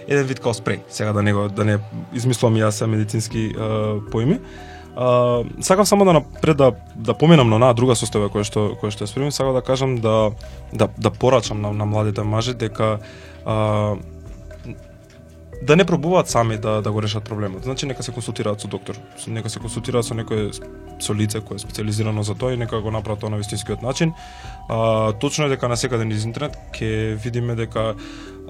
еден 0.08 0.26
вид 0.26 0.40
као 0.40 0.54
спрей, 0.54 0.80
Сега 0.88 1.12
да 1.12 1.22
не 1.22 1.32
го 1.32 1.48
да 1.48 1.64
не 1.64 1.78
измислувам 2.12 2.58
јас 2.58 2.70
се 2.70 2.86
медицински 2.86 3.54
а, 3.58 4.00
поими. 4.10 4.40
А, 4.96 5.42
сакам 5.60 5.86
само 5.86 6.04
да 6.04 6.12
напред 6.12 6.56
да 6.56 6.72
да 6.96 7.14
поминам 7.14 7.48
на 7.50 7.56
онаа 7.56 7.74
друга 7.74 7.94
состојба 7.94 8.30
која 8.30 8.44
што 8.44 8.74
која 8.78 8.90
што 8.90 9.04
е 9.04 9.30
сакам 9.30 9.54
да 9.54 9.62
кажам 9.62 9.96
да 10.00 10.30
да 10.72 10.88
да 10.98 11.10
порачам 11.10 11.60
на, 11.60 11.72
на 11.72 11.84
младите 11.86 12.22
мажи 12.22 12.54
дека 12.54 12.98
а, 13.44 13.96
да 15.64 15.76
не 15.76 15.84
пробуваат 15.84 16.28
сами 16.28 16.58
да 16.58 16.82
да 16.82 16.92
го 16.92 17.02
решат 17.02 17.24
проблемот. 17.24 17.62
Значи 17.62 17.86
нека 17.86 18.02
се 18.02 18.12
консултираат 18.12 18.60
со 18.60 18.68
доктор, 18.68 18.98
нека 19.26 19.50
се 19.50 19.60
консултираат 19.60 20.04
со 20.04 20.14
некој 20.14 20.52
со 21.00 21.14
лице 21.14 21.40
кое 21.40 21.56
е 21.56 21.58
специализирано 21.58 22.22
за 22.22 22.34
тоа 22.34 22.52
и 22.52 22.56
нека 22.56 22.80
го 22.80 22.90
направат 22.90 23.20
тоа 23.20 23.30
на 23.30 23.36
вистинскиот 23.36 23.82
начин. 23.82 24.12
А, 24.68 25.12
точно 25.12 25.46
е 25.46 25.48
дека 25.48 25.68
на 25.68 25.76
секаде 25.76 26.04
низ 26.04 26.24
интернет 26.24 26.58
ќе 26.76 27.16
видиме 27.16 27.56
дека 27.56 27.94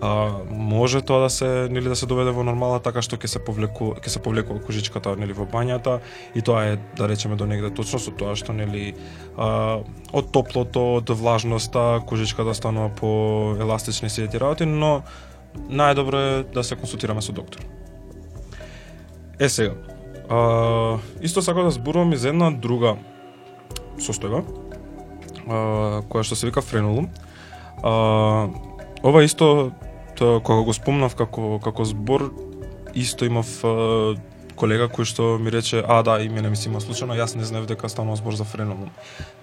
а, 0.02 0.30
може 0.50 1.02
тоа 1.02 1.20
да 1.20 1.30
се 1.30 1.68
нели 1.70 1.88
да 1.88 1.96
се 1.96 2.06
доведе 2.06 2.34
во 2.34 2.42
нормала 2.42 2.80
така 2.82 3.02
што 3.02 3.16
ќе 3.16 3.30
се 3.30 3.38
повлекува 3.38 3.94
ќе 4.02 4.08
се 4.08 4.22
повлекува 4.22 4.58
кожичката 4.58 5.14
нели 5.16 5.32
во 5.32 5.46
бањата 5.46 6.00
и 6.34 6.42
тоа 6.42 6.64
е 6.74 6.78
да 6.98 7.06
речеме 7.08 7.36
до 7.36 7.46
негде 7.46 7.70
точно 7.70 8.02
со 8.02 8.10
тоа 8.10 8.34
што 8.34 8.52
нели 8.52 8.94
а, 9.38 9.78
од 10.12 10.32
топлото, 10.34 10.98
од 10.98 11.14
влажноста 11.14 12.02
кожичката 12.06 12.54
станува 12.54 12.90
по 12.90 13.54
еластични 13.60 14.10
сети 14.10 14.38
работи, 14.38 14.66
но 14.66 15.02
најдобро 15.68 16.20
е 16.20 16.44
да 16.54 16.64
се 16.64 16.76
консултираме 16.76 17.22
со 17.22 17.32
доктор. 17.32 17.60
Е 19.38 19.48
сега, 19.48 19.74
а, 20.28 20.98
исто 21.22 21.42
сакам 21.42 21.64
да 21.64 21.70
зборувам 21.70 22.12
и 22.12 22.16
за 22.16 22.28
една 22.28 22.50
друга 22.50 22.96
состојба, 23.98 24.44
а, 25.48 26.02
која 26.08 26.22
што 26.22 26.36
се 26.36 26.46
вика 26.46 26.62
френулум. 26.62 27.10
А, 27.82 28.48
ова 29.02 29.24
исто 29.24 29.72
тоа 30.16 30.40
кога 30.40 30.62
го 30.62 30.72
спомнав 30.72 31.14
како 31.18 31.58
како 31.58 31.84
збор 31.84 32.30
исто 32.94 33.26
имав 33.26 33.48
а, 33.64 34.14
колега 34.54 34.86
кој 34.88 35.08
што 35.08 35.34
ми 35.42 35.50
рече 35.50 35.82
а 35.82 36.02
да 36.02 36.20
и 36.22 36.28
мене 36.28 36.50
ми 36.50 36.56
се 36.56 36.68
има 36.70 36.80
случајно 36.80 37.18
јас 37.18 37.34
не 37.36 37.44
знаев 37.44 37.66
дека 37.66 37.88
станува 37.88 38.16
збор 38.16 38.34
за 38.34 38.44
френулум. 38.44 38.90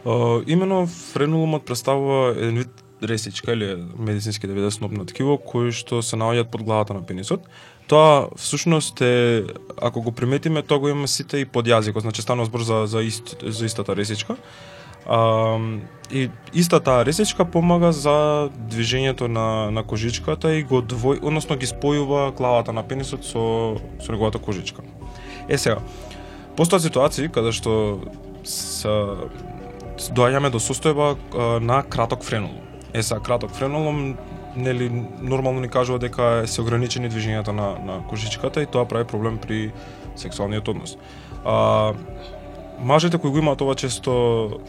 А, 0.06 0.42
имено 0.48 0.86
френулумот 0.88 1.66
представува 1.66 2.32
еден 2.32 2.64
вид 2.64 2.84
ресичка 3.04 3.54
или 3.54 3.84
медицински 3.98 4.48
да 4.48 4.54
биде 4.54 4.72
снопно 4.72 5.06
ткиво 5.06 5.38
кои 5.38 5.72
што 5.72 6.02
се 6.06 6.20
наоѓаат 6.20 6.52
под 6.52 6.64
главата 6.64 6.94
на 6.94 7.02
пенисот. 7.06 7.48
Тоа 7.88 8.30
всушност 8.38 9.02
е 9.02 9.44
ако 9.82 10.02
го 10.02 10.12
приметиме 10.12 10.62
тоа 10.62 10.80
го 10.80 10.90
имаме 10.90 11.08
сите 11.08 11.42
и 11.42 11.46
под 11.46 11.68
јазикот, 11.68 12.02
значи 12.02 12.22
станува 12.22 12.46
збор 12.46 12.62
за 12.62 12.86
за 12.86 13.02
ист, 13.02 13.36
за 13.44 13.66
истата 13.66 13.96
ресичка. 13.96 14.38
А, 15.06 15.58
и 16.12 16.30
истата 16.54 17.06
ресичка 17.06 17.46
помага 17.46 17.92
за 17.92 18.50
движењето 18.70 19.28
на 19.28 19.72
на 19.72 19.84
кожичката 19.84 20.54
и 20.54 20.64
го 20.64 20.82
двој, 20.82 21.22
односно 21.22 21.58
ги 21.58 21.66
спојува 21.66 22.32
главата 22.38 22.74
на 22.74 22.84
пенисот 22.84 23.26
со 23.26 23.78
со 24.00 24.12
неговата 24.12 24.40
кожичка. 24.40 24.82
Е 25.50 25.58
сега, 25.58 25.82
постојат 26.56 26.86
ситуации 26.86 27.30
каде 27.30 27.52
што 27.52 28.00
се 28.44 28.94
доаѓаме 30.14 30.50
до 30.50 30.60
состојба 30.60 31.16
а, 31.16 31.60
на 31.60 31.84
краток 31.84 32.24
френул. 32.24 32.71
Е 32.94 33.04
са 33.04 33.20
краток 33.20 33.52
френолом, 33.52 34.18
нели 34.56 35.06
нормално 35.22 35.60
ни 35.60 35.70
кажува 35.70 36.00
дека 36.00 36.44
се 36.46 36.62
ограничени 36.62 37.10
движењата 37.10 37.56
на 37.56 37.76
на 37.80 38.02
кожичката 38.08 38.62
и 38.62 38.66
тоа 38.66 38.86
прави 38.86 39.06
проблем 39.06 39.38
при 39.38 39.72
сексуалниот 40.16 40.68
однос. 40.68 40.98
А, 41.46 41.94
мажите 42.80 43.18
кои 43.18 43.32
го 43.32 43.38
имаат 43.38 43.62
ова 43.62 43.76
често 43.76 44.60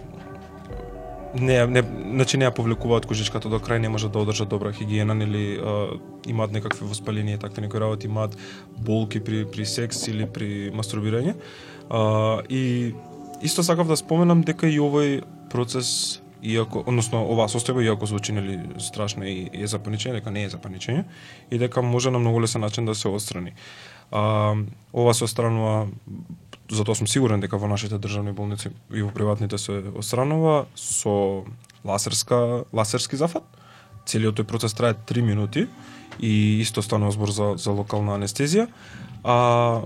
не, 1.34 1.66
не, 1.66 1.82
значи 1.82 2.36
не 2.36 2.44
ја 2.44 2.52
повлекуваат 2.54 3.06
кожичката 3.08 3.48
до 3.48 3.58
крај, 3.58 3.80
не 3.80 3.88
можат 3.88 4.12
да 4.12 4.20
одржат 4.20 4.48
добра 4.48 4.72
хигиена, 4.72 5.14
нели 5.14 5.58
а, 5.58 5.98
имаат 6.28 6.52
некакви 6.52 6.86
воспалени 6.86 7.32
и 7.32 7.38
такви 7.38 7.62
некои 7.62 7.80
работи, 7.80 8.06
имаат 8.06 8.36
болки 8.78 9.20
при, 9.20 9.44
при 9.44 9.66
секс 9.66 10.06
или 10.08 10.26
при 10.26 10.70
мастурбирање. 10.70 11.34
А, 11.90 12.42
и 12.48 12.94
исто 13.42 13.62
сакав 13.62 13.88
да 13.88 13.96
споменам 13.96 14.42
дека 14.42 14.68
и 14.68 14.78
овој 14.78 15.22
процес 15.50 16.21
иако 16.42 16.82
односно 16.86 17.22
оваа 17.30 17.48
состојба 17.48 17.84
иако 17.84 18.06
звучи 18.06 18.32
нели 18.32 18.58
страшно 18.82 19.24
и 19.24 19.48
е 19.52 19.66
за 19.66 19.78
паничење, 19.78 20.18
дека 20.18 20.30
не 20.30 20.44
е 20.44 20.50
за 20.50 20.58
паничење 20.58 21.04
и 21.50 21.58
дека 21.58 21.82
може 21.82 22.10
на 22.10 22.18
многу 22.18 22.42
лесен 22.42 22.60
начин 22.60 22.86
да 22.86 22.94
се 22.94 23.08
отстрани. 23.08 23.54
А, 24.10 24.54
ова 24.92 25.14
се 25.14 25.24
отстранува 25.24 25.88
затоа 26.70 26.94
сум 26.94 27.06
сигурен 27.06 27.40
дека 27.40 27.58
во 27.58 27.68
нашите 27.68 27.98
државни 27.98 28.32
болници 28.32 28.72
и 28.92 29.02
во 29.02 29.10
приватните 29.14 29.58
се 29.58 29.82
отстранува 29.94 30.66
со 30.74 31.44
ласерска 31.84 32.64
ласерски 32.72 33.16
зафат. 33.16 33.44
Целиот 34.06 34.40
тој 34.40 34.48
процес 34.48 34.74
трае 34.74 34.94
3 34.94 35.22
минути 35.22 35.66
и 36.18 36.60
исто 36.60 36.82
станува 36.82 37.12
збор 37.12 37.30
за 37.30 37.54
за 37.56 37.70
локална 37.70 38.18
анестезија. 38.18 38.66
А 39.24 39.82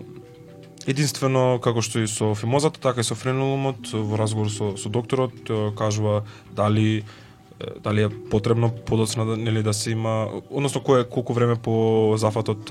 единствено 0.86 1.58
како 1.62 1.82
што 1.82 2.02
и 2.02 2.10
со 2.10 2.34
фимозата, 2.34 2.80
така 2.80 3.02
и 3.02 3.04
со 3.04 3.14
френулумот 3.14 3.92
во 3.92 4.18
разговор 4.18 4.50
со 4.50 4.76
со 4.76 4.88
докторот 4.88 5.50
кажува 5.76 6.24
дали 6.54 7.04
дали 7.84 8.02
е 8.02 8.08
потребно 8.30 8.70
подоцна 8.70 9.24
нели 9.24 9.62
да 9.62 9.74
се 9.74 9.90
има 9.90 10.28
односно 10.50 10.80
кое 10.80 11.04
колку 11.04 11.32
време 11.32 11.56
по 11.56 12.14
зафатот 12.16 12.70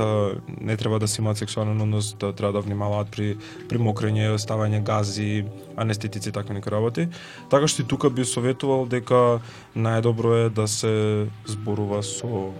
не 0.61 0.77
треба 0.77 0.99
да 0.99 1.07
се 1.07 1.21
имаат 1.21 1.37
сексуален 1.37 1.81
однос 1.81 2.13
да 2.13 2.33
треба 2.33 2.53
да 2.53 2.61
внимаваат 2.61 3.07
при 3.11 3.37
при 3.69 3.77
мокрење, 3.77 4.37
ставање 4.37 4.83
гази, 4.83 5.45
анестетици 5.77 6.31
така 6.31 6.45
такви 6.45 6.55
некои 6.55 6.71
работи. 6.71 7.07
Така 7.49 7.67
што 7.67 7.81
и 7.81 7.85
тука 7.85 8.09
би 8.09 8.25
советувал 8.25 8.85
дека 8.85 9.41
најдобро 9.75 10.45
е 10.45 10.49
да 10.49 10.67
се 10.67 11.27
зборува 11.45 12.03
со 12.03 12.53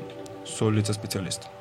со 0.46 0.72
лице 0.72 0.94
специјалист. 0.94 1.55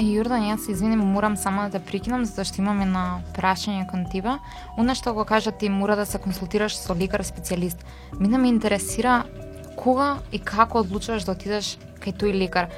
Јордан, 0.00 0.46
јас 0.48 0.64
се 0.64 0.72
извиним, 0.72 1.02
морам 1.12 1.36
само 1.36 1.66
да 1.68 1.76
те 1.76 1.84
прекинам 1.84 2.24
затоа 2.24 2.46
што 2.48 2.62
имаме 2.62 2.86
на 2.88 3.20
прашање 3.36 3.84
кон 3.90 4.06
тебе. 4.08 4.38
Она 4.80 4.94
што 4.96 5.12
го 5.12 5.26
кажа 5.28 5.52
ти 5.52 5.68
мора 5.68 5.96
да 5.96 6.06
се 6.08 6.18
консултираш 6.18 6.78
со 6.78 6.96
лекар 6.96 7.20
специјалист. 7.20 7.84
Мене 8.18 8.38
ме 8.38 8.48
интересира 8.48 9.24
кога 9.76 10.18
и 10.32 10.38
како 10.38 10.80
одлучуваш 10.80 11.28
да 11.28 11.36
отидеш 11.36 11.76
кај 12.00 12.16
тој 12.16 12.32
лекар. 12.32 12.70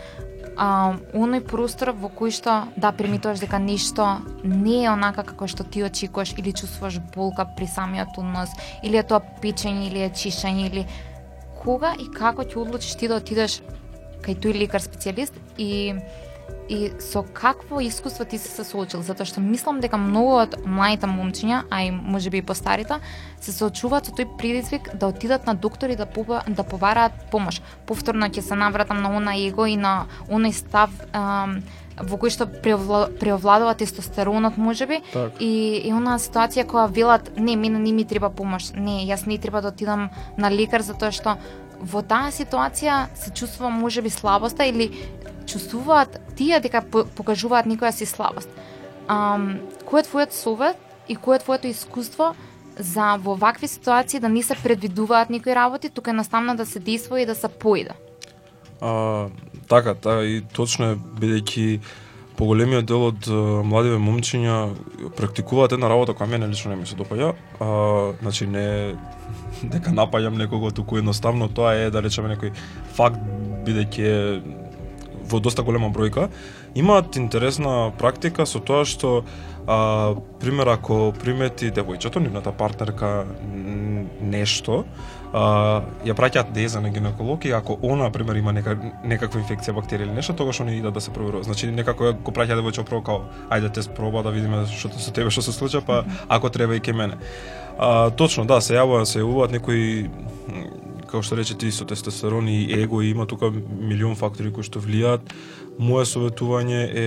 А, 0.56 0.98
оној 1.14 1.44
простор 1.46 1.92
во 1.94 2.10
кој 2.10 2.34
што 2.34 2.56
да 2.76 2.90
примитуваш 2.92 3.38
дека 3.40 3.62
нешто 3.62 4.18
не 4.42 4.82
е 4.82 4.90
онака 4.90 5.22
како 5.22 5.46
што 5.46 5.64
ти 5.64 5.84
очекуваш 5.86 6.34
или 6.36 6.52
чувствуваш 6.52 6.98
болка 7.14 7.46
при 7.56 7.70
самиот 7.70 8.18
однос, 8.18 8.50
или 8.82 8.98
е 8.98 9.06
тоа 9.06 9.22
печење 9.22 9.86
или 9.88 10.02
е 10.02 10.10
чишење 10.10 10.66
или 10.66 10.86
кога 11.62 11.94
и 11.94 12.10
како 12.10 12.42
ќе 12.42 12.58
одлучиш 12.58 12.98
ти 12.98 13.08
да 13.08 13.22
отидеш 13.22 13.62
кај 14.26 14.38
тој 14.42 14.58
лекар 14.58 14.82
специјалист 14.82 15.38
и 15.56 15.94
и 16.72 16.90
со 16.98 17.22
какво 17.22 17.80
искуство 17.80 18.24
ти 18.24 18.38
се 18.38 18.48
се 18.48 18.64
соочил, 18.64 19.02
затоа 19.04 19.28
што 19.28 19.44
мислам 19.44 19.82
дека 19.84 19.98
многу 20.00 20.38
од 20.40 20.56
младите 20.64 21.06
момчиња, 21.10 21.66
а 21.68 21.82
и 21.84 21.90
можеби 21.92 22.40
и 22.40 22.46
постарите, 22.48 22.96
се 23.44 23.52
соочуваат 23.52 24.08
со 24.08 24.14
тој 24.16 24.30
предизвик 24.40 24.88
да 24.96 25.12
отидат 25.12 25.44
на 25.46 25.54
доктори 25.54 25.96
да 26.00 26.06
поба, 26.06 26.40
да 26.48 26.64
побараат 26.64 27.12
помош. 27.30 27.60
Повторно 27.86 28.30
ќе 28.32 28.40
се 28.40 28.56
навратам 28.56 29.02
на 29.02 29.12
она 29.12 29.36
его 29.36 29.66
и 29.68 29.76
на 29.76 30.06
оној 30.32 30.56
став 30.56 30.90
ам, 31.12 31.60
во 32.00 32.16
кој 32.16 32.32
што 32.32 32.46
преовладува 32.48 33.74
тестостеронот 33.76 34.56
можеби 34.56 35.02
Так. 35.12 35.36
и 35.40 35.82
и 35.84 35.92
онаа 35.92 36.16
ситуација 36.16 36.64
која 36.64 36.88
велат 36.88 37.36
не 37.36 37.56
мене 37.56 37.78
не 37.78 37.92
ми 37.92 38.04
треба 38.04 38.30
помош. 38.30 38.72
Не, 38.72 39.04
јас 39.04 39.26
не 39.26 39.36
треба 39.38 39.60
да 39.60 39.68
отидам 39.68 40.08
на 40.38 40.48
лекар 40.48 40.80
затоа 40.80 41.12
што 41.12 41.36
во 41.82 42.02
таа 42.06 42.30
ситуација 42.30 43.08
се 43.18 43.32
чувствува 43.34 43.68
можеби 43.70 44.10
слабоста 44.10 44.64
или 44.64 44.88
чувствуваат 45.46 46.20
тие 46.36 46.60
дека 46.60 46.82
покажуваат 47.16 47.66
некоја 47.66 47.92
си 47.92 48.06
слабост. 48.06 48.48
Ам, 49.08 49.60
кој 49.86 50.02
е 50.02 50.08
твојот 50.08 50.32
совет 50.36 50.76
и 51.08 51.16
кој 51.16 51.36
е 51.36 51.44
твоето 51.44 51.66
искуство 51.68 52.34
за 52.78 53.16
во 53.16 53.34
вакви 53.36 53.68
ситуации 53.68 54.20
да 54.20 54.28
не 54.28 54.42
се 54.42 54.54
предвидуваат 54.54 55.30
некои 55.30 55.54
работи, 55.54 55.90
тука 55.90 56.10
е 56.10 56.14
наставно 56.14 56.56
да 56.56 56.66
се 56.66 56.78
действува 56.78 57.20
и 57.20 57.26
да 57.26 57.34
се 57.34 57.48
поиде. 57.48 57.90
А, 58.80 59.28
така, 59.68 59.94
та, 59.94 60.22
и 60.24 60.42
точно 60.52 60.92
е, 60.92 60.96
бидејќи 60.96 61.80
поголемиот 62.36 62.86
дел 62.88 63.04
од 63.12 63.28
а, 63.28 63.62
младиве 63.62 64.00
момчиња 64.02 64.56
практикуваат 65.16 65.76
една 65.76 65.90
работа 65.92 66.16
која 66.16 66.32
мене 66.34 66.48
лично 66.48 66.72
не 66.72 66.80
ми 66.80 66.86
се 66.86 66.96
допаѓа. 66.96 67.34
А, 67.60 67.68
значи 68.22 68.46
не 68.46 68.96
дека 69.74 69.92
напаѓам 69.94 70.38
некого, 70.38 70.70
туку 70.70 70.98
едноставно 70.98 71.48
тоа 71.48 71.74
е 71.74 71.90
да 71.90 72.02
речеме 72.02 72.34
некој 72.34 72.56
факт 72.96 73.20
бидејќи 73.66 74.02
е 74.02 74.61
во 75.28 75.40
доста 75.40 75.62
голема 75.62 75.90
бројка, 75.90 76.28
имаат 76.74 77.16
интересна 77.16 77.92
практика 77.98 78.46
со 78.46 78.60
тоа 78.60 78.84
што 78.84 79.22
а, 79.66 80.14
пример 80.40 80.68
ако 80.68 81.12
примети 81.12 81.70
девојчето, 81.70 82.20
нивната 82.20 82.52
партнерка 82.52 83.24
нешто, 84.20 84.84
а, 85.32 85.82
ја 86.04 86.16
праќаат 86.18 86.52
деза 86.52 86.80
на 86.80 86.90
гинеколог 86.90 87.44
и 87.44 87.52
ако 87.52 87.78
она 87.82 88.10
пример 88.10 88.36
има 88.36 88.52
нека, 88.52 88.76
некаква 89.04 89.40
инфекција, 89.40 89.76
бактерија 89.76 90.08
или 90.08 90.18
нешто, 90.18 90.36
тогаш 90.36 90.60
они 90.60 90.76
идат 90.78 90.94
да 90.94 91.00
се 91.00 91.10
проверува. 91.10 91.44
Значи 91.44 91.70
некако 91.70 92.12
го 92.12 92.32
праќаат 92.32 92.60
девојче 92.60 92.84
прво 92.84 93.02
као 93.02 93.24
ајде 93.50 93.72
тест 93.72 93.94
проба 93.94 94.22
да 94.22 94.30
видиме 94.30 94.66
што 94.66 94.92
со 94.98 95.12
тебе 95.12 95.30
што 95.30 95.42
се 95.42 95.52
случи, 95.52 95.80
па 95.86 96.04
ако 96.28 96.50
треба 96.50 96.76
и 96.76 96.80
ке 96.80 96.92
мене. 96.92 97.18
А, 97.78 98.10
точно, 98.10 98.44
да, 98.44 98.60
се 98.60 98.74
јавуваат, 98.76 99.08
се 99.08 99.22
јавуваат 99.22 99.52
некои 99.52 100.10
како 101.12 101.22
што 101.26 101.36
рече 101.36 101.54
ти 101.60 101.68
со 101.72 101.84
тестостерон 101.84 102.48
и 102.48 102.72
его 102.72 103.02
има 103.04 103.26
тука 103.28 103.50
милион 103.52 104.16
фактори 104.16 104.52
кои 104.52 104.64
што 104.64 104.80
влијаат. 104.80 105.28
Моје 105.76 106.06
советување 106.08 106.80
е 106.88 107.06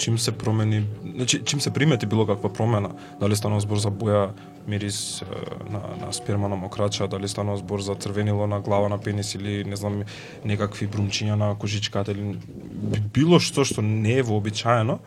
чим 0.00 0.18
се 0.20 0.32
промени, 0.32 0.84
значи 1.04 1.40
чим 1.44 1.60
се 1.60 1.72
примети 1.72 2.06
било 2.06 2.26
каква 2.26 2.52
промена, 2.52 2.92
дали 3.20 3.36
станува 3.36 3.64
збор 3.64 3.80
за 3.80 3.92
боја, 3.92 4.28
мирис 4.68 5.22
на, 5.70 5.80
на 6.00 6.12
сперма 6.12 6.48
на 6.48 6.56
мокрача, 6.56 7.08
дали 7.08 7.28
станува 7.28 7.56
збор 7.60 7.80
за 7.80 7.94
црвенило 7.94 8.46
на 8.46 8.60
глава 8.60 8.88
на 8.88 8.98
пенис 8.98 9.34
или 9.34 9.64
не 9.64 9.76
знам 9.76 10.02
некакви 10.44 10.88
брумчиња 10.88 11.36
на 11.36 11.52
кожичката 11.56 12.12
или 12.12 12.36
било 13.12 13.40
што 13.40 13.64
што 13.64 13.84
не 13.84 14.20
е 14.20 14.24
вообичаено, 14.24 14.98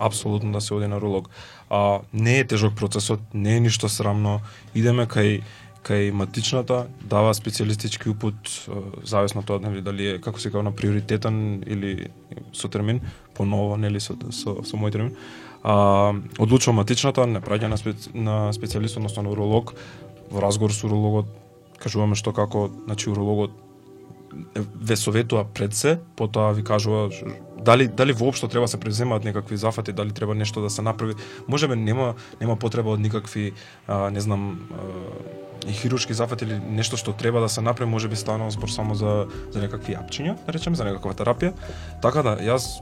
апсолутно 0.00 0.52
да 0.52 0.60
се 0.60 0.74
оди 0.74 0.88
на 0.88 0.96
уролог. 0.96 1.28
А, 1.70 2.00
не 2.12 2.38
е 2.40 2.44
тежок 2.44 2.76
процесот, 2.76 3.20
не 3.34 3.56
е 3.56 3.60
ништо 3.60 3.88
срамно, 3.88 4.40
идеме 4.74 5.04
кај 5.08 5.40
кај 5.86 6.12
матичната 6.12 6.86
дава 7.00 7.32
специјалистички 7.34 8.10
упут 8.10 8.36
зависно 9.04 9.42
тоа 9.42 9.60
нели 9.62 9.80
дали 9.80 10.06
е 10.14 10.18
како 10.20 10.40
се 10.40 10.50
на 10.50 10.72
приоритетен 10.72 11.62
или 11.66 12.10
со 12.52 12.68
термин 12.68 13.00
поново 13.34 13.76
нели 13.76 14.00
со 14.00 14.16
со, 14.30 14.62
со 14.64 14.76
мој 14.76 14.92
термин 14.92 15.16
а, 15.62 16.12
одлучува 16.38 16.76
матичната 16.76 17.26
не 17.26 17.40
праќа 17.40 17.68
на, 17.68 17.76
специ, 17.76 18.10
на 18.14 18.52
специјалист 18.52 18.96
односно 18.96 19.22
на 19.22 19.30
уролог 19.30 19.74
во 20.30 20.40
разговор 20.40 20.72
со 20.72 20.86
урологот 20.86 21.26
кажуваме 21.78 22.14
што 22.14 22.32
како 22.32 22.70
значи 22.86 23.10
урологот 23.10 23.50
ве 24.54 24.96
советува 24.96 25.44
пред 25.44 25.74
се, 25.74 25.98
потоа 26.16 26.52
ви 26.52 26.64
кажува 26.64 27.10
дали 27.64 27.88
дали 27.88 28.12
воопшто 28.12 28.48
треба 28.48 28.68
се 28.68 28.80
преземаат 28.80 29.24
некакви 29.24 29.56
зафати, 29.56 29.92
дали 29.92 30.12
треба 30.12 30.34
нешто 30.34 30.60
да 30.60 30.70
се 30.70 30.82
направи. 30.82 31.14
Можеме 31.48 31.76
нема 31.76 32.14
нема 32.40 32.56
потреба 32.56 32.90
од 32.90 33.00
никакви 33.00 33.52
а, 33.86 34.10
не 34.10 34.20
знам 34.20 34.68
а, 34.72 34.76
и 35.68 35.72
хируршки 35.72 36.14
зафат 36.14 36.42
или 36.42 36.60
нешто 36.60 36.96
што 36.96 37.12
треба 37.12 37.40
да 37.40 37.48
се 37.48 37.60
направи, 37.60 37.90
може 37.90 38.08
би 38.08 38.16
станува 38.16 38.50
збор 38.50 38.68
само 38.68 38.94
за 38.94 39.26
за 39.50 39.60
некакви 39.60 39.96
апчиња, 39.96 40.36
да 40.46 40.52
речеме, 40.52 40.76
за 40.76 40.84
некаква 40.84 41.14
терапија. 41.14 41.52
Така 42.02 42.22
да 42.22 42.36
јас 42.40 42.80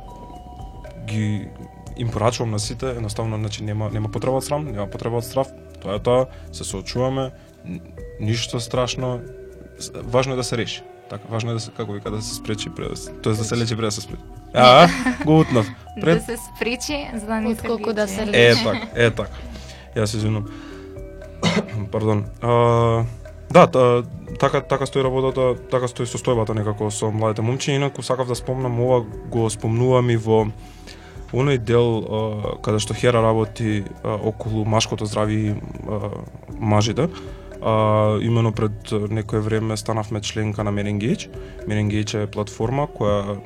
ги 1.06 1.48
им 1.96 2.08
порачувам 2.08 2.50
на 2.50 2.58
сите, 2.58 2.90
едноставно 2.90 3.36
значи 3.36 3.64
нема 3.64 3.90
нема 3.90 4.08
потреба 4.08 4.38
од 4.38 4.44
срам, 4.44 4.64
нема 4.64 4.86
потреба 4.86 5.18
од 5.18 5.26
страф. 5.26 5.50
Тоа 5.82 5.98
е 5.98 6.02
тоа, 6.02 6.26
се 6.52 6.64
соочуваме, 6.64 7.30
ништо 8.20 8.60
страшно, 8.60 9.20
важно 10.02 10.32
е 10.32 10.36
да 10.36 10.44
се 10.44 10.58
реши. 10.58 10.82
Така, 11.10 11.24
важно 11.30 11.50
е 11.50 11.54
да 11.54 11.60
се 11.60 11.70
како 11.70 11.92
вика 11.92 12.10
да 12.10 12.22
се 12.22 12.34
спречи 12.34 12.70
пред 12.70 12.88
да 12.88 13.20
тоест 13.22 13.38
да 13.38 13.44
се 13.44 13.56
лечи 13.56 13.76
пред 13.76 13.84
да 13.84 13.92
се 13.92 14.00
спречи. 14.00 14.22
А, 14.54 14.88
го 15.24 15.40
утнав. 15.40 15.66
Пред... 16.00 16.18
Да 16.18 16.24
се 16.24 16.36
спречи 16.36 17.10
за 17.14 17.26
да 17.26 17.40
не 17.40 17.54
се 17.54 17.60
Отколку 17.60 17.92
да 17.92 18.08
се 18.08 18.22
Е 18.32 18.54
така, 18.54 18.86
е 18.94 19.10
така. 19.10 19.30
Јас 19.96 20.04
се 20.04 20.16
извинувам. 20.16 20.46
Пардон. 21.92 22.24
А, 22.42 23.04
да, 23.50 23.66
та, 23.66 24.02
така 24.38 24.60
така 24.60 24.86
стои 24.86 25.04
работата, 25.04 25.54
така 25.70 25.88
стои 25.88 26.06
состојбата 26.06 26.54
некако 26.54 26.90
со 26.92 27.10
младите 27.10 27.42
момчиња, 27.42 27.80
инаку 27.80 28.02
сакав 28.02 28.28
да 28.28 28.36
спомнам 28.36 28.80
ова 28.80 29.04
го 29.32 29.48
спомнувам 29.50 30.10
и 30.10 30.16
во 30.16 30.46
оној 31.32 31.58
дел 31.58 31.88
а, 31.98 32.56
каде 32.64 32.80
што 32.80 32.94
Хера 32.94 33.22
работи 33.24 33.84
а, 34.02 34.16
околу 34.16 34.64
машкото 34.64 35.08
здравје 35.08 35.52
и 35.52 35.54
мажите. 36.58 37.08
А, 37.62 38.18
имено 38.20 38.52
пред 38.52 38.92
некое 39.10 39.40
време 39.40 39.76
станавме 39.76 40.20
членка 40.20 40.64
на 40.64 40.70
Меренгејч. 40.70 41.28
Меренгејч 41.66 42.22
е 42.22 42.26
платформа 42.26 42.86
која 42.86 43.38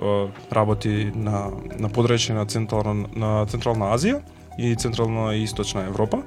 а, 0.00 0.28
работи 0.50 1.12
на 1.14 1.50
на 1.78 1.88
подречје 1.88 2.34
на 2.34 2.46
централна 2.46 3.08
на 3.14 3.46
Централна 3.46 3.92
Азија 3.92 4.22
и 4.58 4.74
Централна 4.76 5.34
и 5.36 5.44
Источна 5.44 5.84
Европа 5.86 6.22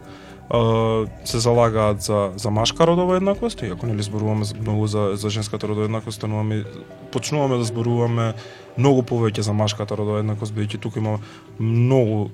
се 1.25 1.39
залагаат 1.39 2.01
за 2.01 2.31
за 2.35 2.51
машка 2.51 2.87
родова 2.87 3.17
еднаквост, 3.17 3.61
иако 3.61 3.85
нели 3.85 4.03
зборуваме 4.03 4.45
многу 4.61 4.87
за 4.87 5.11
за 5.13 5.29
женската 5.29 5.67
родова 5.67 5.85
еднаквост, 5.85 6.17
стануваме 6.17 6.63
почнуваме 7.11 7.57
да 7.57 7.63
зборуваме 7.63 8.33
многу 8.77 9.01
повеќе 9.01 9.39
за 9.39 9.53
машката 9.53 9.97
родова 9.97 10.19
еднаквост, 10.19 10.53
бидејќи 10.53 10.79
тука 10.79 10.99
има 10.99 11.19
многу 11.59 12.29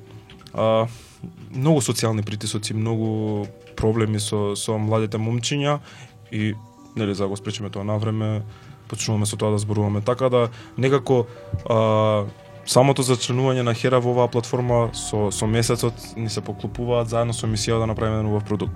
а, 0.54 0.88
многу 1.56 1.80
социјални 1.80 2.26
притисоци, 2.26 2.74
многу 2.74 3.47
проблеми 3.76 4.19
со 4.19 4.56
со 4.56 4.78
младите 4.78 5.17
момчиња 5.17 5.80
и 6.32 6.54
нели 6.95 7.15
за 7.15 7.24
да 7.24 7.30
го 7.30 7.38
спречиме 7.38 7.69
тоа 7.69 7.84
на 7.84 7.97
време 7.97 8.41
почнуваме 8.88 9.26
со 9.26 9.38
тоа 9.38 9.52
да 9.52 9.58
зборуваме. 9.58 10.02
Така 10.02 10.30
да 10.30 10.50
некако 10.78 11.26
а, 11.69 12.26
самото 12.65 13.04
зачленување 13.04 13.63
на 13.63 13.74
Хера 13.74 14.00
во 14.00 14.13
оваа 14.15 14.28
платформа 14.28 14.89
со 14.93 15.30
со 15.32 15.47
месецот 15.47 15.93
ни 16.15 16.30
се 16.30 16.41
поклопуваат 16.41 17.10
заедно 17.10 17.34
со 17.34 17.47
мисија 17.47 17.80
да 17.80 17.88
направиме 17.88 18.24
нов 18.24 18.43
продукт. 18.43 18.74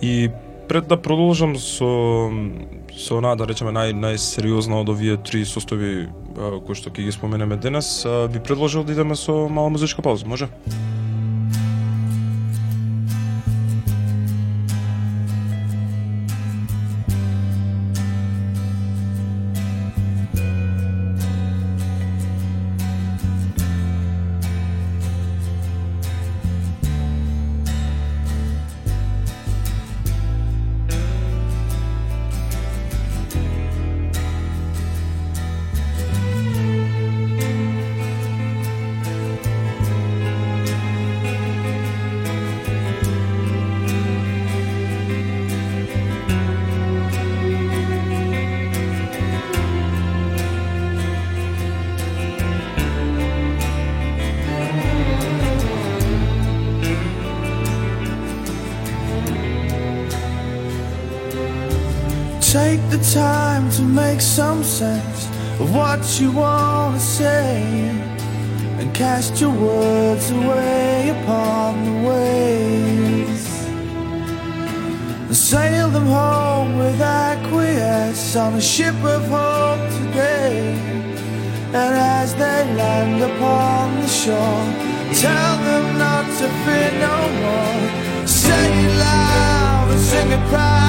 И 0.00 0.30
пред 0.68 0.88
да 0.88 0.96
продолжам 0.96 1.56
со 1.56 2.30
со 2.98 3.20
на 3.20 3.34
да 3.36 3.46
речеме 3.46 3.72
нај 3.72 3.94
најсериозна 3.94 4.80
од 4.82 4.88
овие 4.88 5.16
три 5.16 5.44
состојби 5.44 6.08
кои 6.38 6.74
што 6.74 6.90
ќе 6.90 7.04
ги 7.04 7.12
споменеме 7.12 7.56
денес, 7.56 8.06
би 8.32 8.40
предложил 8.40 8.84
да 8.84 8.92
идеме 8.92 9.16
со 9.16 9.48
мала 9.48 9.68
музичка 9.68 10.02
пауза, 10.02 10.26
може? 10.26 10.48
You 66.20 66.32
want 66.32 66.96
to 66.96 67.00
say 67.00 67.62
and 68.78 68.92
cast 68.94 69.40
your 69.40 69.50
words 69.50 70.30
away 70.30 71.10
upon 71.10 71.84
the 71.84 72.08
waves. 72.08 73.46
And 75.26 75.36
sail 75.36 75.88
them 75.90 76.06
home 76.06 76.78
with 76.78 77.00
acquiesce 77.00 78.34
on 78.34 78.54
a 78.54 78.60
ship 78.60 78.96
of 79.04 79.22
hope 79.28 79.84
today. 80.00 80.74
And 81.80 81.94
as 82.18 82.34
they 82.34 82.60
land 82.74 83.22
upon 83.22 84.00
the 84.00 84.08
shore, 84.08 84.64
tell 85.14 85.56
them 85.68 85.98
not 85.98 86.26
to 86.38 86.48
fear 86.64 86.90
no 87.06 87.16
more. 87.42 88.26
Say 88.26 88.66
it 88.86 88.98
loud 88.98 89.88
and 89.92 90.00
sing 90.00 90.32
it 90.32 90.48
proud 90.48 90.87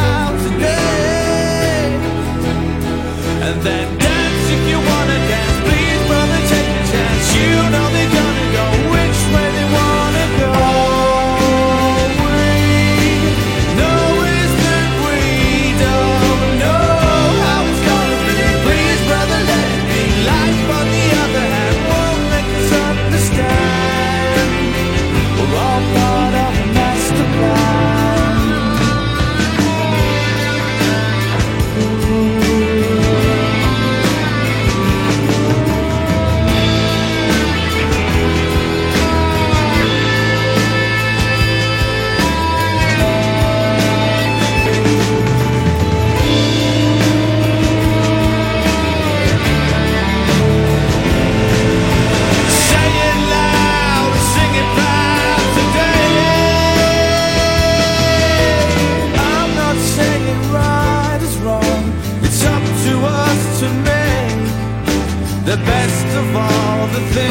the 65.49 65.57
best 65.57 66.05
of 66.15 66.35
all 66.35 66.85
the 66.89 67.01
things. 67.15 67.28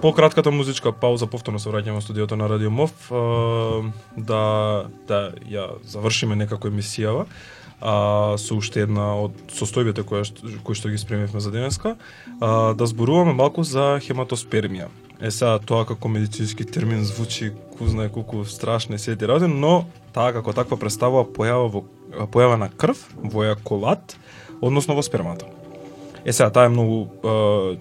По 0.00 0.12
кратката 0.12 0.50
музичка 0.50 0.92
пауза 0.92 1.26
повторно 1.26 1.58
се 1.60 1.68
враќаме 1.68 1.98
во 1.98 2.00
студиото 2.00 2.36
на 2.36 2.48
Радио 2.48 2.70
Мов 2.72 2.92
да 4.16 4.88
да 5.08 5.18
ја 5.44 5.66
завршиме 5.84 6.36
некако 6.36 6.68
емисијава 6.72 7.26
а, 7.80 8.36
со 8.38 8.56
уште 8.56 8.84
една 8.86 9.12
од 9.20 9.36
состојбите 9.52 10.04
кои 10.08 10.24
што, 10.24 10.48
кои 10.64 10.76
што 10.76 10.88
ги 10.88 10.98
спремивме 11.00 11.40
за 11.40 11.52
денеска, 11.52 11.96
а, 12.40 12.72
да 12.72 12.86
зборуваме 12.86 13.36
малку 13.36 13.64
за 13.64 14.00
хематоспермија. 14.00 14.88
Е 15.20 15.30
сега 15.30 15.58
тоа 15.58 15.84
како 15.84 16.08
медицински 16.08 16.64
термин 16.64 17.04
звучи 17.04 17.52
ку 17.76 17.84
знае 17.84 18.08
колку 18.08 18.44
страшно 18.44 18.98
се 18.98 19.16
ти 19.16 19.28
работи, 19.28 19.52
но 19.52 19.84
таа 20.12 20.32
како 20.32 20.52
таква 20.56 20.80
представува 20.80 21.28
појава 21.28 21.68
во 21.68 21.84
појава 22.32 22.56
на 22.56 22.68
крв 22.68 23.04
во 23.16 23.44
еjakулат, 23.44 24.16
односно 24.60 24.96
во 24.96 25.02
спермата. 25.02 25.44
Е 26.24 26.32
сега 26.32 26.50
таа 26.50 26.68
е 26.68 26.72
многу 26.72 27.08
а, 27.24 27.76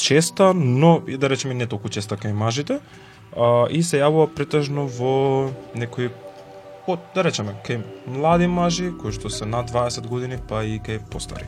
честа, 0.00 0.54
но 0.54 1.02
и 1.06 1.16
да 1.16 1.30
речеме 1.30 1.54
не 1.54 1.66
толку 1.66 1.88
честа 1.88 2.16
кај 2.16 2.32
мажите, 2.32 2.80
а, 3.36 3.68
и 3.70 3.82
се 3.82 4.00
јавува 4.00 4.30
претежно 4.34 4.88
во 4.88 5.50
некои 5.74 6.10
од, 6.88 7.00
да 7.14 7.22
речеме, 7.22 7.54
кај 7.66 7.82
млади 8.08 8.48
мажи, 8.48 8.90
кои 8.96 9.12
што 9.12 9.30
се 9.30 9.46
над 9.46 9.70
20 9.70 10.08
години, 10.08 10.40
па 10.48 10.64
и 10.64 10.80
кај 10.80 11.04
постари. 11.12 11.46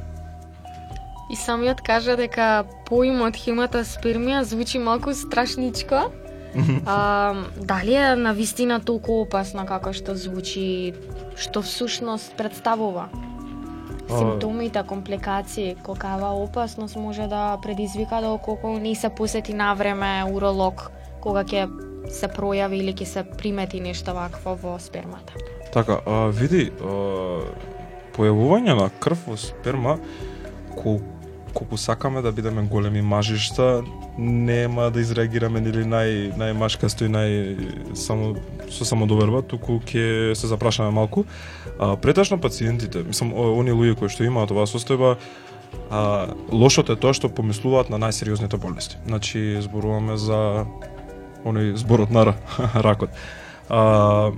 И 1.33 1.37
самиот 1.37 1.81
кажа 1.81 2.17
дека 2.21 2.67
поимот 2.89 3.39
хематоспермија 3.41 4.43
звучи 4.45 4.79
малку 4.79 5.15
страшничко. 5.17 6.11
а, 6.87 7.35
дали 7.57 7.95
е 7.95 8.17
на 8.17 8.35
вистина 8.37 8.81
толку 8.81 9.23
опасна 9.23 9.65
како 9.65 9.95
што 9.97 10.13
звучи, 10.15 10.93
што 11.41 11.63
всушност 11.65 12.37
представува? 12.37 13.09
Симптомите, 14.19 14.83
компликации, 14.83 15.77
колкава 15.83 16.35
опасност 16.35 16.97
може 16.97 17.27
да 17.27 17.59
предизвика 17.63 18.21
доколку 18.23 18.69
не 18.69 18.95
се 18.95 19.09
посети 19.09 19.55
на 19.55 19.75
време 19.75 20.25
уролог 20.33 20.91
кога 21.21 21.45
ќе 21.45 21.69
се 22.11 22.27
пројави 22.29 22.83
или 22.83 22.95
ќе 22.95 23.07
се 23.07 23.23
примети 23.25 23.81
нешто 23.81 24.15
вакво 24.15 24.57
во 24.59 24.79
спермата. 24.79 25.39
Така, 25.73 26.01
а, 26.07 26.27
види, 26.29 26.71
а, 26.83 27.45
појавување 28.17 28.75
на 28.77 28.91
крв 29.01 29.29
во 29.31 29.37
сперма, 29.39 29.97
кол, 30.77 31.01
колку 31.53 31.77
сакаме 31.77 32.23
да 32.23 32.33
бидеме 32.33 32.63
големи 32.63 33.03
мажишта, 33.03 33.83
нема 34.19 34.91
да 34.91 35.01
изреагираме 35.01 35.61
нели 35.61 35.85
нај 35.85 36.35
најмашкасто 36.39 37.07
и 37.07 37.13
нај 37.13 37.95
само 37.97 38.35
со 38.71 38.85
самодоверба, 38.89 39.43
туку 39.43 39.81
ќе 39.85 40.35
се 40.35 40.47
запрашаме 40.51 40.91
малку. 40.91 41.25
А, 41.79 41.97
претежно 41.97 42.41
пациентите, 42.41 43.05
мислам, 43.07 43.33
оние 43.35 43.75
луѓе 43.75 43.99
кои 43.99 44.13
што 44.13 44.25
имаат 44.25 44.51
оваа 44.51 44.67
состојба, 44.67 45.17
а, 45.91 46.33
лошото 46.53 46.93
е 46.93 47.01
тоа 47.01 47.15
што 47.17 47.29
помислуваат 47.29 47.91
на 47.93 48.01
најсериозните 48.03 48.57
болести. 48.57 49.01
Значи, 49.07 49.61
зборуваме 49.61 50.17
за 50.17 50.67
оној 51.45 51.77
зборот 51.77 52.11
на 52.11 52.35
ракот. 52.87 53.11
А, 53.69 54.33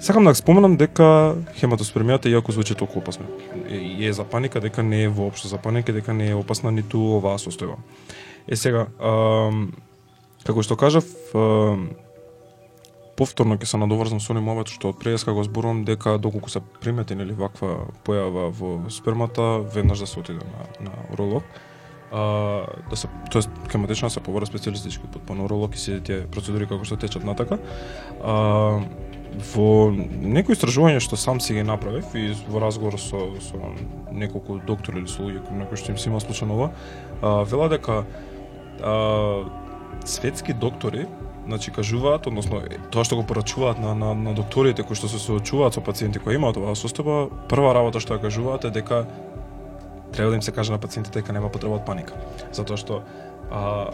Сакам 0.00 0.24
да 0.28 0.34
споменам 0.36 0.76
дека 0.76 1.36
хематоспермијата 1.56 2.28
иако 2.28 2.52
звучи 2.52 2.74
толку 2.76 2.98
опасно, 3.00 3.26
е, 3.68 4.06
е 4.06 4.12
за 4.12 4.24
паника 4.24 4.60
дека 4.60 4.82
не 4.82 5.02
е 5.02 5.08
воопшто 5.08 5.48
за 5.48 5.58
паника, 5.58 5.92
дека 5.92 6.14
не 6.14 6.30
е 6.30 6.34
опасна 6.34 6.70
ниту 6.70 7.00
оваа 7.16 7.40
состојба. 7.40 7.78
Е 8.46 8.56
сега, 8.56 8.86
ам, 9.00 9.72
како 10.44 10.62
што 10.62 10.76
кажав, 10.76 11.08
ам, 11.34 11.88
повторно 13.16 13.56
ќе 13.56 13.70
се 13.72 13.80
надоврзам 13.80 14.20
со 14.20 14.34
оним 14.34 14.44
момент 14.44 14.68
што 14.68 14.92
од 14.92 15.00
преска 15.00 15.32
го 15.32 15.44
зборувам 15.46 15.86
дека 15.88 16.18
доколку 16.20 16.52
се 16.52 16.60
примети 16.60 17.16
нели 17.16 17.32
ваква 17.32 17.88
појава 18.04 18.50
во 18.52 18.90
спермата, 18.92 19.64
веднаш 19.74 20.04
да 20.04 20.06
се 20.06 20.20
отиде 20.20 20.44
на, 20.44 20.90
на 20.90 20.92
уролог. 21.12 21.44
А, 22.12 22.66
да 22.90 22.96
се 22.96 23.08
тоест 23.32 23.50
хематична 23.72 24.10
се 24.10 24.20
повара 24.20 24.46
специјалистички 24.46 25.08
под 25.10 25.24
па 25.26 25.34
уролог 25.34 25.74
и 25.74 25.78
сите 25.78 26.00
тие 26.04 26.26
процедури 26.30 26.68
како 26.68 26.84
што 26.84 27.00
течат 27.00 27.24
натака. 27.24 27.58
А, 28.22 28.84
во 29.36 29.90
некои 29.92 30.56
истражувања 30.56 31.00
што 31.02 31.18
сам 31.20 31.40
си 31.40 31.58
ги 31.58 31.64
направив 31.66 32.14
и 32.16 32.30
во 32.48 32.60
разговор 32.62 32.98
со, 33.00 33.28
со 33.44 33.60
неколку 34.12 34.58
доктори 34.58 35.02
или 35.02 35.10
со 35.10 35.22
луѓе 35.22 35.44
кои 35.44 35.60
некои 35.60 35.80
што 35.80 35.92
им 35.92 36.00
се 36.00 36.10
има 36.10 36.20
случајно 36.24 36.56
ова, 36.56 36.70
а, 37.20 37.44
вела 37.44 37.68
дека 37.68 38.04
а, 38.80 39.44
светски 40.04 40.52
доктори 40.52 41.06
значи 41.46 41.70
кажуваат, 41.70 42.26
односно 42.26 42.62
тоа 42.90 43.04
што 43.04 43.20
го 43.20 43.26
порачуваат 43.26 43.78
на, 43.78 43.94
на, 43.94 44.14
на 44.14 44.34
докторите 44.34 44.82
кои 44.82 44.96
што 44.98 45.08
се 45.08 45.20
соочуваат 45.22 45.76
со 45.76 45.84
пациенти 45.84 46.18
кои 46.18 46.40
имаат 46.40 46.56
оваа 46.56 46.74
состојба, 46.74 47.28
прва 47.50 47.74
работа 47.76 48.00
што 48.00 48.16
ја 48.16 48.24
кажуваат 48.24 48.66
е 48.66 48.74
дека 48.74 49.04
треба 50.12 50.30
да 50.30 50.36
им 50.36 50.42
се 50.42 50.52
каже 50.52 50.72
на 50.72 50.78
пациентите 50.78 51.20
дека 51.20 51.32
нема 51.32 51.52
потреба 51.52 51.76
од 51.76 51.84
паника. 51.86 52.16
Затоа 52.52 52.80
што 52.80 53.02
а, 53.50 53.92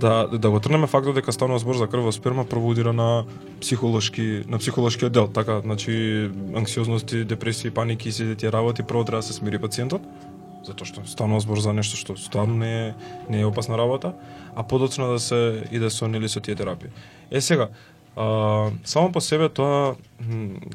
да 0.00 0.26
да 0.26 0.50
го 0.50 0.60
трнеме 0.60 0.86
фактот 0.86 1.14
дека 1.14 1.32
станува 1.32 1.58
збор 1.58 1.76
за 1.76 1.86
крв 1.86 2.04
во 2.04 2.12
сперма 2.12 2.44
прво 2.44 2.68
удира 2.68 2.92
на 2.92 3.24
психолошки 3.60 4.44
на 4.48 4.58
психолошкиот 4.58 5.12
дел, 5.12 5.28
така, 5.28 5.60
значи 5.60 6.30
анксиозности, 6.54 7.24
депресии, 7.24 7.70
паники 7.70 8.08
и 8.08 8.12
сите 8.12 8.34
тие 8.34 8.52
работи 8.52 8.82
прво 8.82 9.04
треба 9.04 9.18
да 9.18 9.26
се 9.26 9.32
смири 9.32 9.58
пациентот 9.58 10.02
затоа 10.64 10.86
што 10.86 11.04
станува 11.06 11.40
збор 11.42 11.60
за 11.60 11.72
нешто 11.72 11.98
што 11.98 12.16
стварно 12.16 12.54
не 12.54 12.72
е 12.72 12.94
не 13.28 13.40
е 13.40 13.46
опасна 13.46 13.78
работа, 13.78 14.14
а 14.54 14.62
подоцна 14.62 15.10
да 15.12 15.18
се 15.18 15.64
иде 15.70 15.90
со 15.90 16.08
нели 16.08 16.28
со 16.28 16.40
тие 16.40 16.54
терапии. 16.54 16.90
Е 17.30 17.40
сега, 17.40 17.68
а, 18.16 18.70
само 18.84 19.12
по 19.12 19.20
себе 19.20 19.48
тоа 19.48 19.96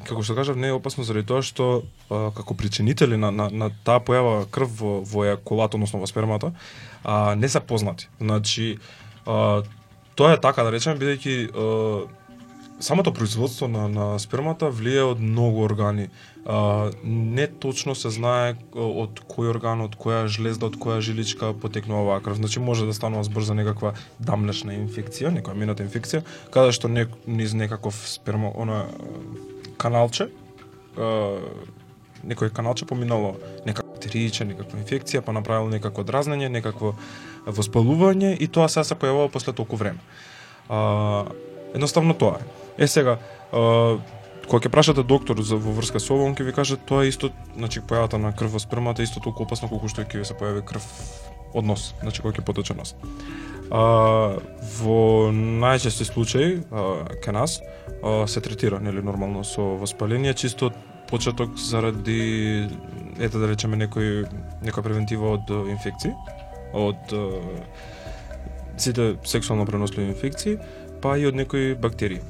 како 0.04 0.22
што 0.22 0.34
кажав 0.34 0.56
не 0.56 0.68
е 0.68 0.76
опасно 0.76 1.04
заради 1.04 1.26
тоа 1.26 1.42
што 1.42 1.82
а, 2.10 2.30
како 2.36 2.54
причинители 2.54 3.16
на, 3.16 3.30
на, 3.30 3.48
на 3.50 3.70
таа 3.84 4.00
појава 4.00 4.46
крв 4.50 4.68
во, 4.80 5.00
во 5.00 5.24
еякулат, 5.24 5.74
односно 5.74 6.00
во 6.00 6.06
спермата, 6.06 6.52
а, 7.04 7.34
не 7.34 7.48
се 7.48 7.60
познати. 7.60 8.08
Значи, 8.20 8.78
а, 9.28 9.62
тоа 10.16 10.32
е 10.32 10.40
така 10.40 10.64
да 10.64 10.72
речеме 10.72 10.98
бидејќи 10.98 11.36
самото 12.80 13.12
производство 13.12 13.68
на, 13.68 13.88
на 13.88 14.18
спермата 14.18 14.70
влие 14.70 15.02
од 15.02 15.20
многу 15.20 15.62
органи. 15.62 16.08
А, 16.46 16.90
не 17.04 17.46
точно 17.46 17.94
се 17.98 18.10
знае 18.10 18.56
од 18.74 19.20
кој 19.28 19.50
орган, 19.50 19.82
од 19.84 19.98
која 19.98 20.26
жлезда, 20.30 20.70
од 20.70 20.78
која 20.80 21.00
жиличка 21.04 21.52
потекнува 21.52 22.06
оваа 22.06 22.20
крв. 22.24 22.38
Значи 22.38 22.60
може 22.60 22.86
да 22.86 22.94
станува 22.94 23.24
збор 23.26 23.42
за 23.42 23.58
некаква 23.58 23.94
дамнешна 24.18 24.78
инфекција, 24.78 25.34
некоја 25.34 25.58
мината 25.58 25.84
инфекција, 25.84 26.22
каде 26.54 26.72
што 26.72 26.88
не, 26.88 27.08
низ 27.26 27.54
некаков 27.54 27.98
спермо, 28.08 28.54
она 28.56 28.86
каналче, 29.76 30.30
а, 30.96 31.42
некој 32.24 32.54
каналче 32.54 32.86
поминало 32.86 33.36
некаква 33.66 33.88
бактеријче, 33.98 34.46
некаква 34.46 34.78
инфекција, 34.78 35.22
па 35.22 35.32
направило 35.32 35.68
некакво 35.70 36.04
дразнење, 36.06 36.48
некакво 36.48 36.94
воспалување 37.54 38.36
и 38.38 38.48
тоа 38.48 38.68
се 38.68 38.84
се 38.84 38.94
појавува 38.94 39.32
после 39.32 39.52
толку 39.52 39.76
време. 39.76 39.98
А, 40.68 41.24
едноставно 41.74 42.14
тоа 42.14 42.38
е. 42.40 42.84
Е 42.84 42.88
сега, 42.88 43.18
а, 43.52 43.98
кога 44.48 44.64
ќе 44.64 44.72
прашате 44.72 45.02
доктор 45.04 45.40
за 45.42 45.56
во 45.56 45.72
врска 45.76 46.00
со 46.00 46.14
ова, 46.14 46.28
он 46.28 46.36
ќе 46.36 46.46
ви 46.48 46.52
каже 46.56 46.76
тоа 46.76 47.04
е 47.04 47.12
исто, 47.12 47.30
значи 47.56 47.80
појавата 47.80 48.20
на 48.20 48.32
крв 48.32 48.56
во 48.56 48.62
спермата 48.62 49.02
е 49.02 49.08
исто 49.08 49.20
толку 49.20 49.44
опасно 49.44 49.68
колку 49.68 49.88
што 49.88 50.04
ќе 50.04 50.22
ви 50.22 50.28
се 50.28 50.36
појави 50.38 50.64
крв 50.64 50.84
од 51.54 51.64
нос, 51.64 51.94
значи 52.02 52.22
кога 52.22 52.36
ќе 52.36 52.44
потече 52.44 52.76
нос. 52.76 52.94
А, 53.70 54.40
во 54.80 55.00
најчести 55.32 56.08
случаи 56.08 56.60
а, 56.70 57.04
кај 57.24 57.36
нас 57.36 57.60
а, 58.02 58.26
се 58.26 58.40
третира 58.40 58.80
нели 58.80 59.02
нормално 59.04 59.44
со 59.44 59.76
воспаление 59.76 60.34
чисто 60.34 60.72
од 60.72 60.78
почеток 61.08 61.56
заради 61.56 62.68
ете 63.18 63.38
да 63.40 63.48
речеме 63.48 63.76
некој 63.80 64.28
некоја 64.64 64.84
превентива 64.84 65.34
од 65.36 65.50
инфекции, 65.72 66.12
од 66.72 67.12
а, 67.12 67.24
сите 68.76 69.16
сексуално 69.24 69.66
преносливи 69.66 70.08
инфекции, 70.08 70.58
па 71.02 71.18
и 71.18 71.26
од 71.26 71.34
некои 71.34 71.74
бактерии. 71.74 72.20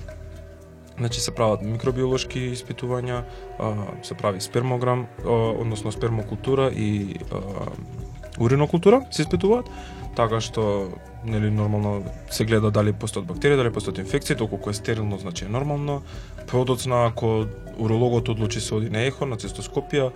Значи 0.98 1.20
се 1.20 1.30
прават 1.34 1.62
микробиолошки 1.62 2.50
испитувања, 2.56 3.22
а, 3.58 3.74
се 4.02 4.14
прави 4.14 4.40
спермограм, 4.40 5.06
а, 5.24 5.30
односно 5.30 5.92
спермокултура 5.92 6.70
и 6.74 7.16
а, 7.32 7.40
уринокултура 8.40 9.04
се 9.10 9.22
испитуваат, 9.22 9.70
така 10.16 10.40
што 10.42 10.90
нели 11.24 11.50
нормално 11.50 12.02
се 12.30 12.44
гледа 12.44 12.70
дали 12.74 12.92
постојат 12.92 13.30
бактерии, 13.30 13.58
дали 13.58 13.70
постојат 13.70 14.02
инфекции, 14.02 14.34
доколку 14.34 14.70
е 14.70 14.74
стерилно 14.74 15.18
значи 15.18 15.44
е 15.44 15.48
нормално. 15.48 16.02
Подоцна 16.46 17.06
ако 17.06 17.46
урологот 17.78 18.28
одлучи 18.28 18.60
се 18.60 18.74
оди 18.74 18.90
на 18.90 19.06
ехо, 19.06 19.26
на 19.26 19.38
цистоскопија, 19.38 20.10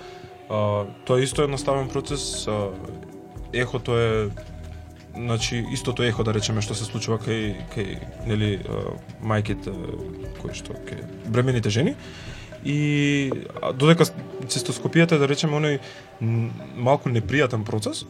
а, 0.50 0.84
тоа 1.06 1.20
е 1.20 1.22
исто 1.22 1.46
едноставен 1.46 1.88
процес. 1.88 2.48
А, 2.48 2.70
ехото 3.52 3.98
е 3.98 4.30
значи 5.14 5.64
истото 5.72 6.02
ехо 6.02 6.24
да 6.24 6.34
речеме 6.34 6.62
што 6.64 6.74
се 6.74 6.88
случува 6.88 7.18
кај 7.20 7.68
кај 7.74 7.98
нели 8.26 8.52
мајките 9.20 9.74
кои 10.40 10.56
што 10.56 10.72
кај 10.72 11.04
бремените 11.28 11.70
жени 11.70 11.96
и 12.64 13.30
додека 13.74 14.06
цистоскопијата 14.46 15.18
да 15.18 15.26
речеме 15.26 15.58
оној 15.58 15.80
малку 16.76 17.10
непријатен 17.10 17.64
процес, 17.66 18.04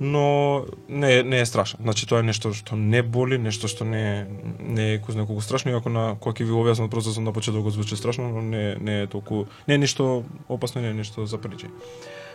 но 0.00 0.64
не 0.88 1.22
не 1.22 1.40
е 1.40 1.46
страшен. 1.46 1.80
Значи 1.82 2.06
тоа 2.06 2.20
е 2.20 2.28
нешто 2.28 2.54
што 2.54 2.76
не 2.76 3.02
боли, 3.02 3.38
нешто 3.38 3.68
што 3.68 3.84
не 3.84 4.26
не 4.58 4.94
е 4.94 4.98
кој 4.98 5.12
знае 5.12 5.26
колку 5.26 5.42
страшно, 5.42 5.70
иако 5.70 5.90
на 5.90 6.16
кога 6.20 6.38
ќе 6.38 6.48
ви 6.48 6.54
објаснам 6.54 6.90
процесот 6.90 7.22
на 7.22 7.32
почеток 7.32 7.62
го 7.62 7.70
звучи 7.70 7.96
страшно, 7.96 8.28
но 8.28 8.42
не 8.42 8.76
не 8.80 9.02
е 9.02 9.06
толку 9.06 9.46
не 9.68 9.74
е 9.74 9.78
ништо 9.78 10.24
опасно, 10.48 10.80
не 10.80 10.90
е 10.90 10.94
ништо 10.94 11.26
за 11.26 11.38
причи. 11.38 11.66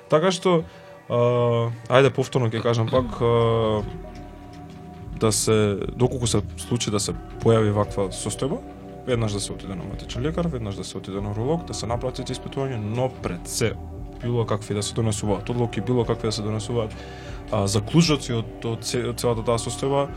Така 0.09 0.31
што 0.31 0.63
а, 1.09 1.71
ајде 1.89 2.13
повторно 2.13 2.49
ќе 2.51 2.63
кажам 2.63 2.89
пак 2.91 3.19
а, 3.21 3.83
да 5.19 5.31
се 5.31 5.77
доколку 5.95 6.27
се 6.27 6.41
случи 6.57 6.91
да 6.91 6.99
се 6.99 7.15
појави 7.43 7.71
ваква 7.71 8.09
состојба, 8.11 8.59
веднаш 9.07 9.33
да 9.33 9.39
се 9.39 9.53
отиде 9.53 9.75
на 9.75 9.83
матичен 9.83 10.23
лекар, 10.23 10.47
веднаш 10.47 10.75
да 10.75 10.83
се 10.83 10.97
отиде 10.97 11.21
на 11.21 11.31
уролог, 11.31 11.65
да 11.67 11.73
се 11.73 11.87
направат 11.87 12.29
испитување, 12.29 12.77
но 12.77 13.09
пред 13.21 13.47
се 13.47 13.73
било 14.21 14.45
какви 14.45 14.75
да 14.75 14.83
се 14.83 14.93
донесуваат 14.93 15.49
одлуки, 15.49 15.81
било 15.81 16.05
какви 16.05 16.27
да 16.27 16.31
се 16.31 16.41
донесуваат 16.41 16.95
а, 17.51 17.67
заклучоци 17.67 18.33
од, 18.33 18.65
од, 18.65 18.87
од 19.09 19.19
целата 19.19 19.43
таа 19.43 19.59
состојба, 19.59 20.07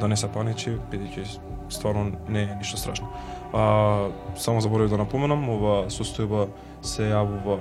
да 0.00 0.08
не 0.08 0.16
се 0.16 0.28
паничи, 0.32 0.78
бидејќи 0.92 1.26
стварно 1.70 2.16
не 2.28 2.42
е 2.42 2.56
ништо 2.56 2.80
страшно. 2.80 3.08
А, 3.52 4.08
само 4.36 4.60
заборавив 4.60 4.90
да 4.90 5.04
напоменам, 5.04 5.48
ова 5.48 5.76
состојба 5.92 6.48
се 6.82 7.10
јавува 7.12 7.60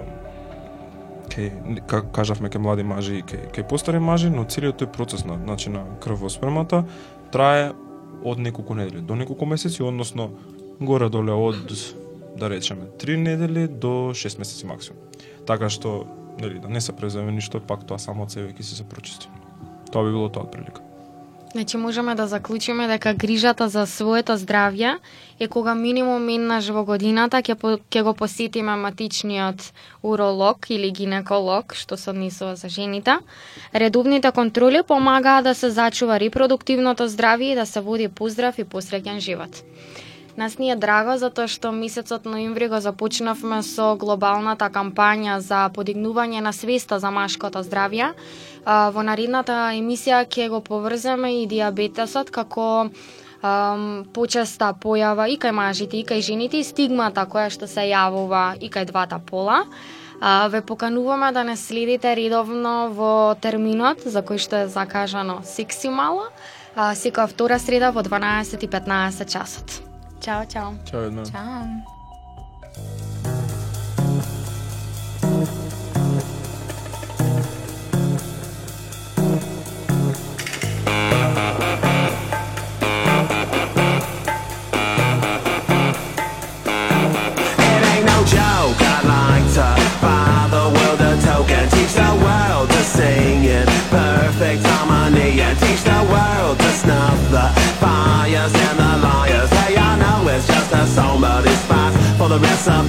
кај 1.29 1.85
как 1.87 2.11
кажавме 2.15 2.49
кај 2.49 2.59
млади 2.59 2.83
мажи 2.83 3.19
и 3.19 3.23
кај 3.23 3.51
кај 3.53 3.67
постари 3.69 3.99
мажи, 3.99 4.29
но 4.29 4.43
целиот 4.43 4.81
тој 4.81 4.91
процес 4.91 5.25
на 5.25 5.37
значи 5.37 5.69
на 5.69 5.85
крв 6.01 6.25
во 6.25 6.83
трае 7.31 7.73
од 8.23 8.39
неколку 8.39 8.73
недели 8.73 9.01
до 9.01 9.15
неколку 9.15 9.45
месеци, 9.45 9.83
односно 9.83 10.31
горе 10.79 11.09
доле 11.09 11.31
од 11.31 11.55
да 12.39 12.49
речеме 12.49 12.85
3 12.97 13.17
недели 13.17 13.67
до 13.67 14.11
6 14.13 14.39
месеци 14.39 14.65
максимум. 14.65 15.01
Така 15.45 15.69
што 15.69 16.07
нели 16.39 16.59
да 16.59 16.69
не 16.69 16.81
се 16.81 16.93
преземе 16.95 17.31
ништо, 17.31 17.59
пак 17.59 17.83
тоа 17.87 17.99
само 17.99 18.23
од 18.23 18.31
себе 18.31 18.53
ќе 18.53 18.63
се 18.63 18.75
се 18.75 18.83
прочисти. 18.83 19.27
Тоа 19.91 20.03
би 20.03 20.11
било 20.11 20.29
тоа 20.29 20.47
од 20.47 20.51
прилика. 20.51 20.88
Значи 21.51 21.77
можеме 21.77 22.15
да 22.15 22.27
заклучиме 22.27 22.87
дека 22.87 23.13
грижата 23.13 23.69
за 23.69 23.87
своето 23.87 24.37
здравје 24.37 24.99
е 25.39 25.47
кога 25.47 25.73
минимум 25.75 26.29
еднаш 26.29 26.69
во 26.69 26.83
годината 26.85 27.41
ќе 27.41 27.55
по, 27.55 27.71
ќе 27.89 28.03
го 28.05 28.13
посетиме 28.13 28.75
матичниот 28.77 29.73
уролог 30.03 30.69
или 30.69 30.91
гинеколог, 30.91 31.73
што 31.73 31.97
се 31.97 32.11
однесува 32.13 32.55
за 32.55 32.69
жените. 32.69 33.17
Редовните 33.73 34.31
контроли 34.31 34.83
помагаат 34.83 35.43
да 35.43 35.55
се 35.55 35.71
зачува 35.73 36.19
репродуктивното 36.19 37.09
здравје 37.09 37.51
и 37.51 37.55
да 37.55 37.65
се 37.65 37.81
води 37.81 38.07
поздрав 38.07 38.59
и 38.59 38.63
посреќен 38.63 39.17
живот. 39.17 39.63
Нас 40.39 40.55
ни 40.55 40.69
е 40.71 40.75
драго 40.79 41.17
затоа 41.19 41.51
што 41.51 41.73
месецот 41.75 42.23
ноември 42.23 42.69
го 42.71 42.77
започнавме 42.79 43.57
со 43.67 43.97
глобалната 43.99 44.69
кампања 44.71 45.33
за 45.43 45.65
подигнување 45.75 46.39
на 46.39 46.53
свеста 46.55 46.95
за 47.03 47.09
машкото 47.11 47.59
здравје. 47.59 48.13
Во 48.63 49.03
наредната 49.03 49.57
емисија 49.75 50.21
ќе 50.23 50.47
го 50.53 50.61
поврземе 50.63 51.41
и 51.41 51.47
диабетесот 51.53 52.31
како 52.31 52.67
um, 52.87 53.83
почеста 54.15 54.71
појава 54.85 55.27
и 55.27 55.35
кај 55.35 55.51
мажите 55.59 55.99
и 55.99 56.05
кај 56.07 56.23
жените 56.29 56.63
и 56.63 56.63
стигмата 56.63 57.27
која 57.27 57.51
што 57.51 57.67
се 57.67 57.89
јавува 57.91 58.55
и 58.63 58.71
кај 58.71 58.87
двата 58.93 59.19
пола. 59.19 59.65
А, 60.21 60.47
ве 60.47 60.61
покануваме 60.61 61.33
да 61.35 61.43
не 61.43 61.57
следите 61.59 62.15
редовно 62.15 62.87
во 62.95 63.35
терминот 63.35 64.07
за 64.07 64.23
кој 64.23 64.39
што 64.39 64.63
е 64.63 64.71
закажано 64.71 65.41
секси 65.43 65.91
мало, 65.91 66.31
а, 66.75 66.95
секоја 66.95 67.27
втора 67.27 67.59
среда 67.59 67.91
во 67.91 68.07
12 68.07 68.63
и 68.63 68.71
15 68.79 69.27
часот. 69.27 69.88
Чао, 70.19 70.45
чао. 70.45 70.73
Чао 70.91 71.01
од 71.07 71.13
мене. 71.13 71.25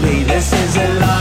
me, 0.02 0.24
this 0.24 0.52
is 0.52 0.76
a 0.76 0.88
lie. 1.00 1.19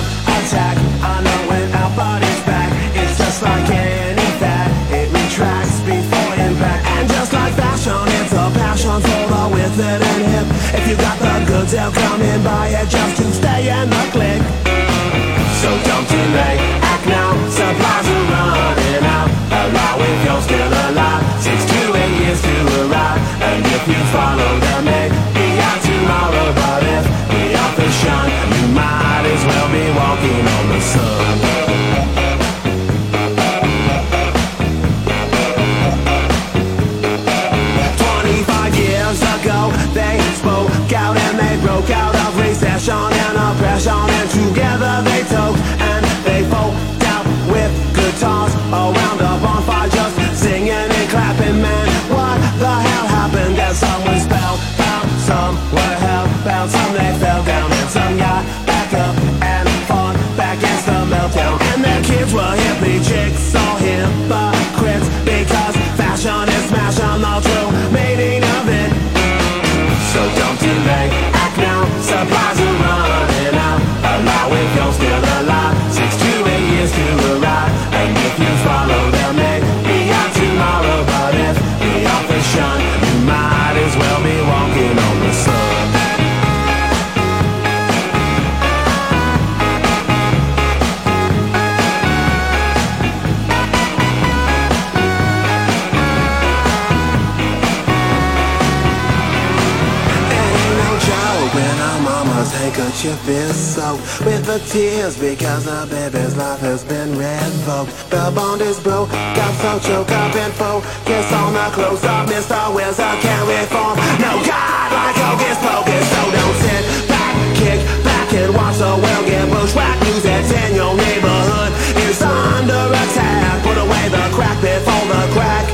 the 104.50 104.58
tears 104.66 105.14
because 105.20 105.66
the 105.66 105.86
baby's 105.94 106.36
life 106.36 106.60
has 106.60 106.84
been 106.84 107.14
revoked. 107.14 107.94
The 108.10 108.34
bond 108.34 108.62
is 108.62 108.80
broke, 108.80 109.12
got 109.38 109.54
so 109.62 109.78
choked 109.78 110.10
up 110.10 110.34
in 110.34 110.50
full. 110.58 110.82
Kiss 111.06 111.30
on 111.32 111.54
the 111.54 111.70
clothes 111.70 112.04
up, 112.04 112.26
Mr. 112.26 112.58
Wills, 112.74 112.98
I 112.98 113.14
can't 113.22 113.46
reform. 113.46 113.94
No 114.18 114.42
God 114.42 114.90
like 114.90 115.18
hocus 115.22 115.58
pocus, 115.62 116.02
so 116.02 116.22
don't 116.34 116.58
sit 116.66 116.84
back, 117.06 117.34
kick 117.62 117.80
back 118.02 118.34
and 118.34 118.50
watch 118.58 118.82
the 118.82 118.90
world 118.90 119.26
get 119.30 119.46
bushwhacked. 119.54 120.02
News 120.10 120.24
that's 120.26 120.50
in 120.50 120.74
your 120.74 120.98
neighborhood 120.98 121.70
is 122.10 122.18
under 122.18 122.90
attack. 122.90 123.62
Put 123.62 123.78
away 123.78 124.06
the 124.10 124.26
crack 124.34 124.58
before 124.66 125.06
the 125.14 125.24
crack. 125.38 125.70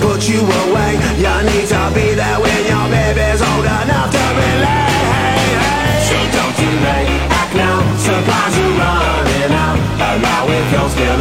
Put 0.00 0.24
you 0.24 0.40
away, 0.40 0.96
you 1.20 1.36
need 1.52 1.68
to 1.68 1.85
girls, 10.76 10.94
girls. 10.94 11.15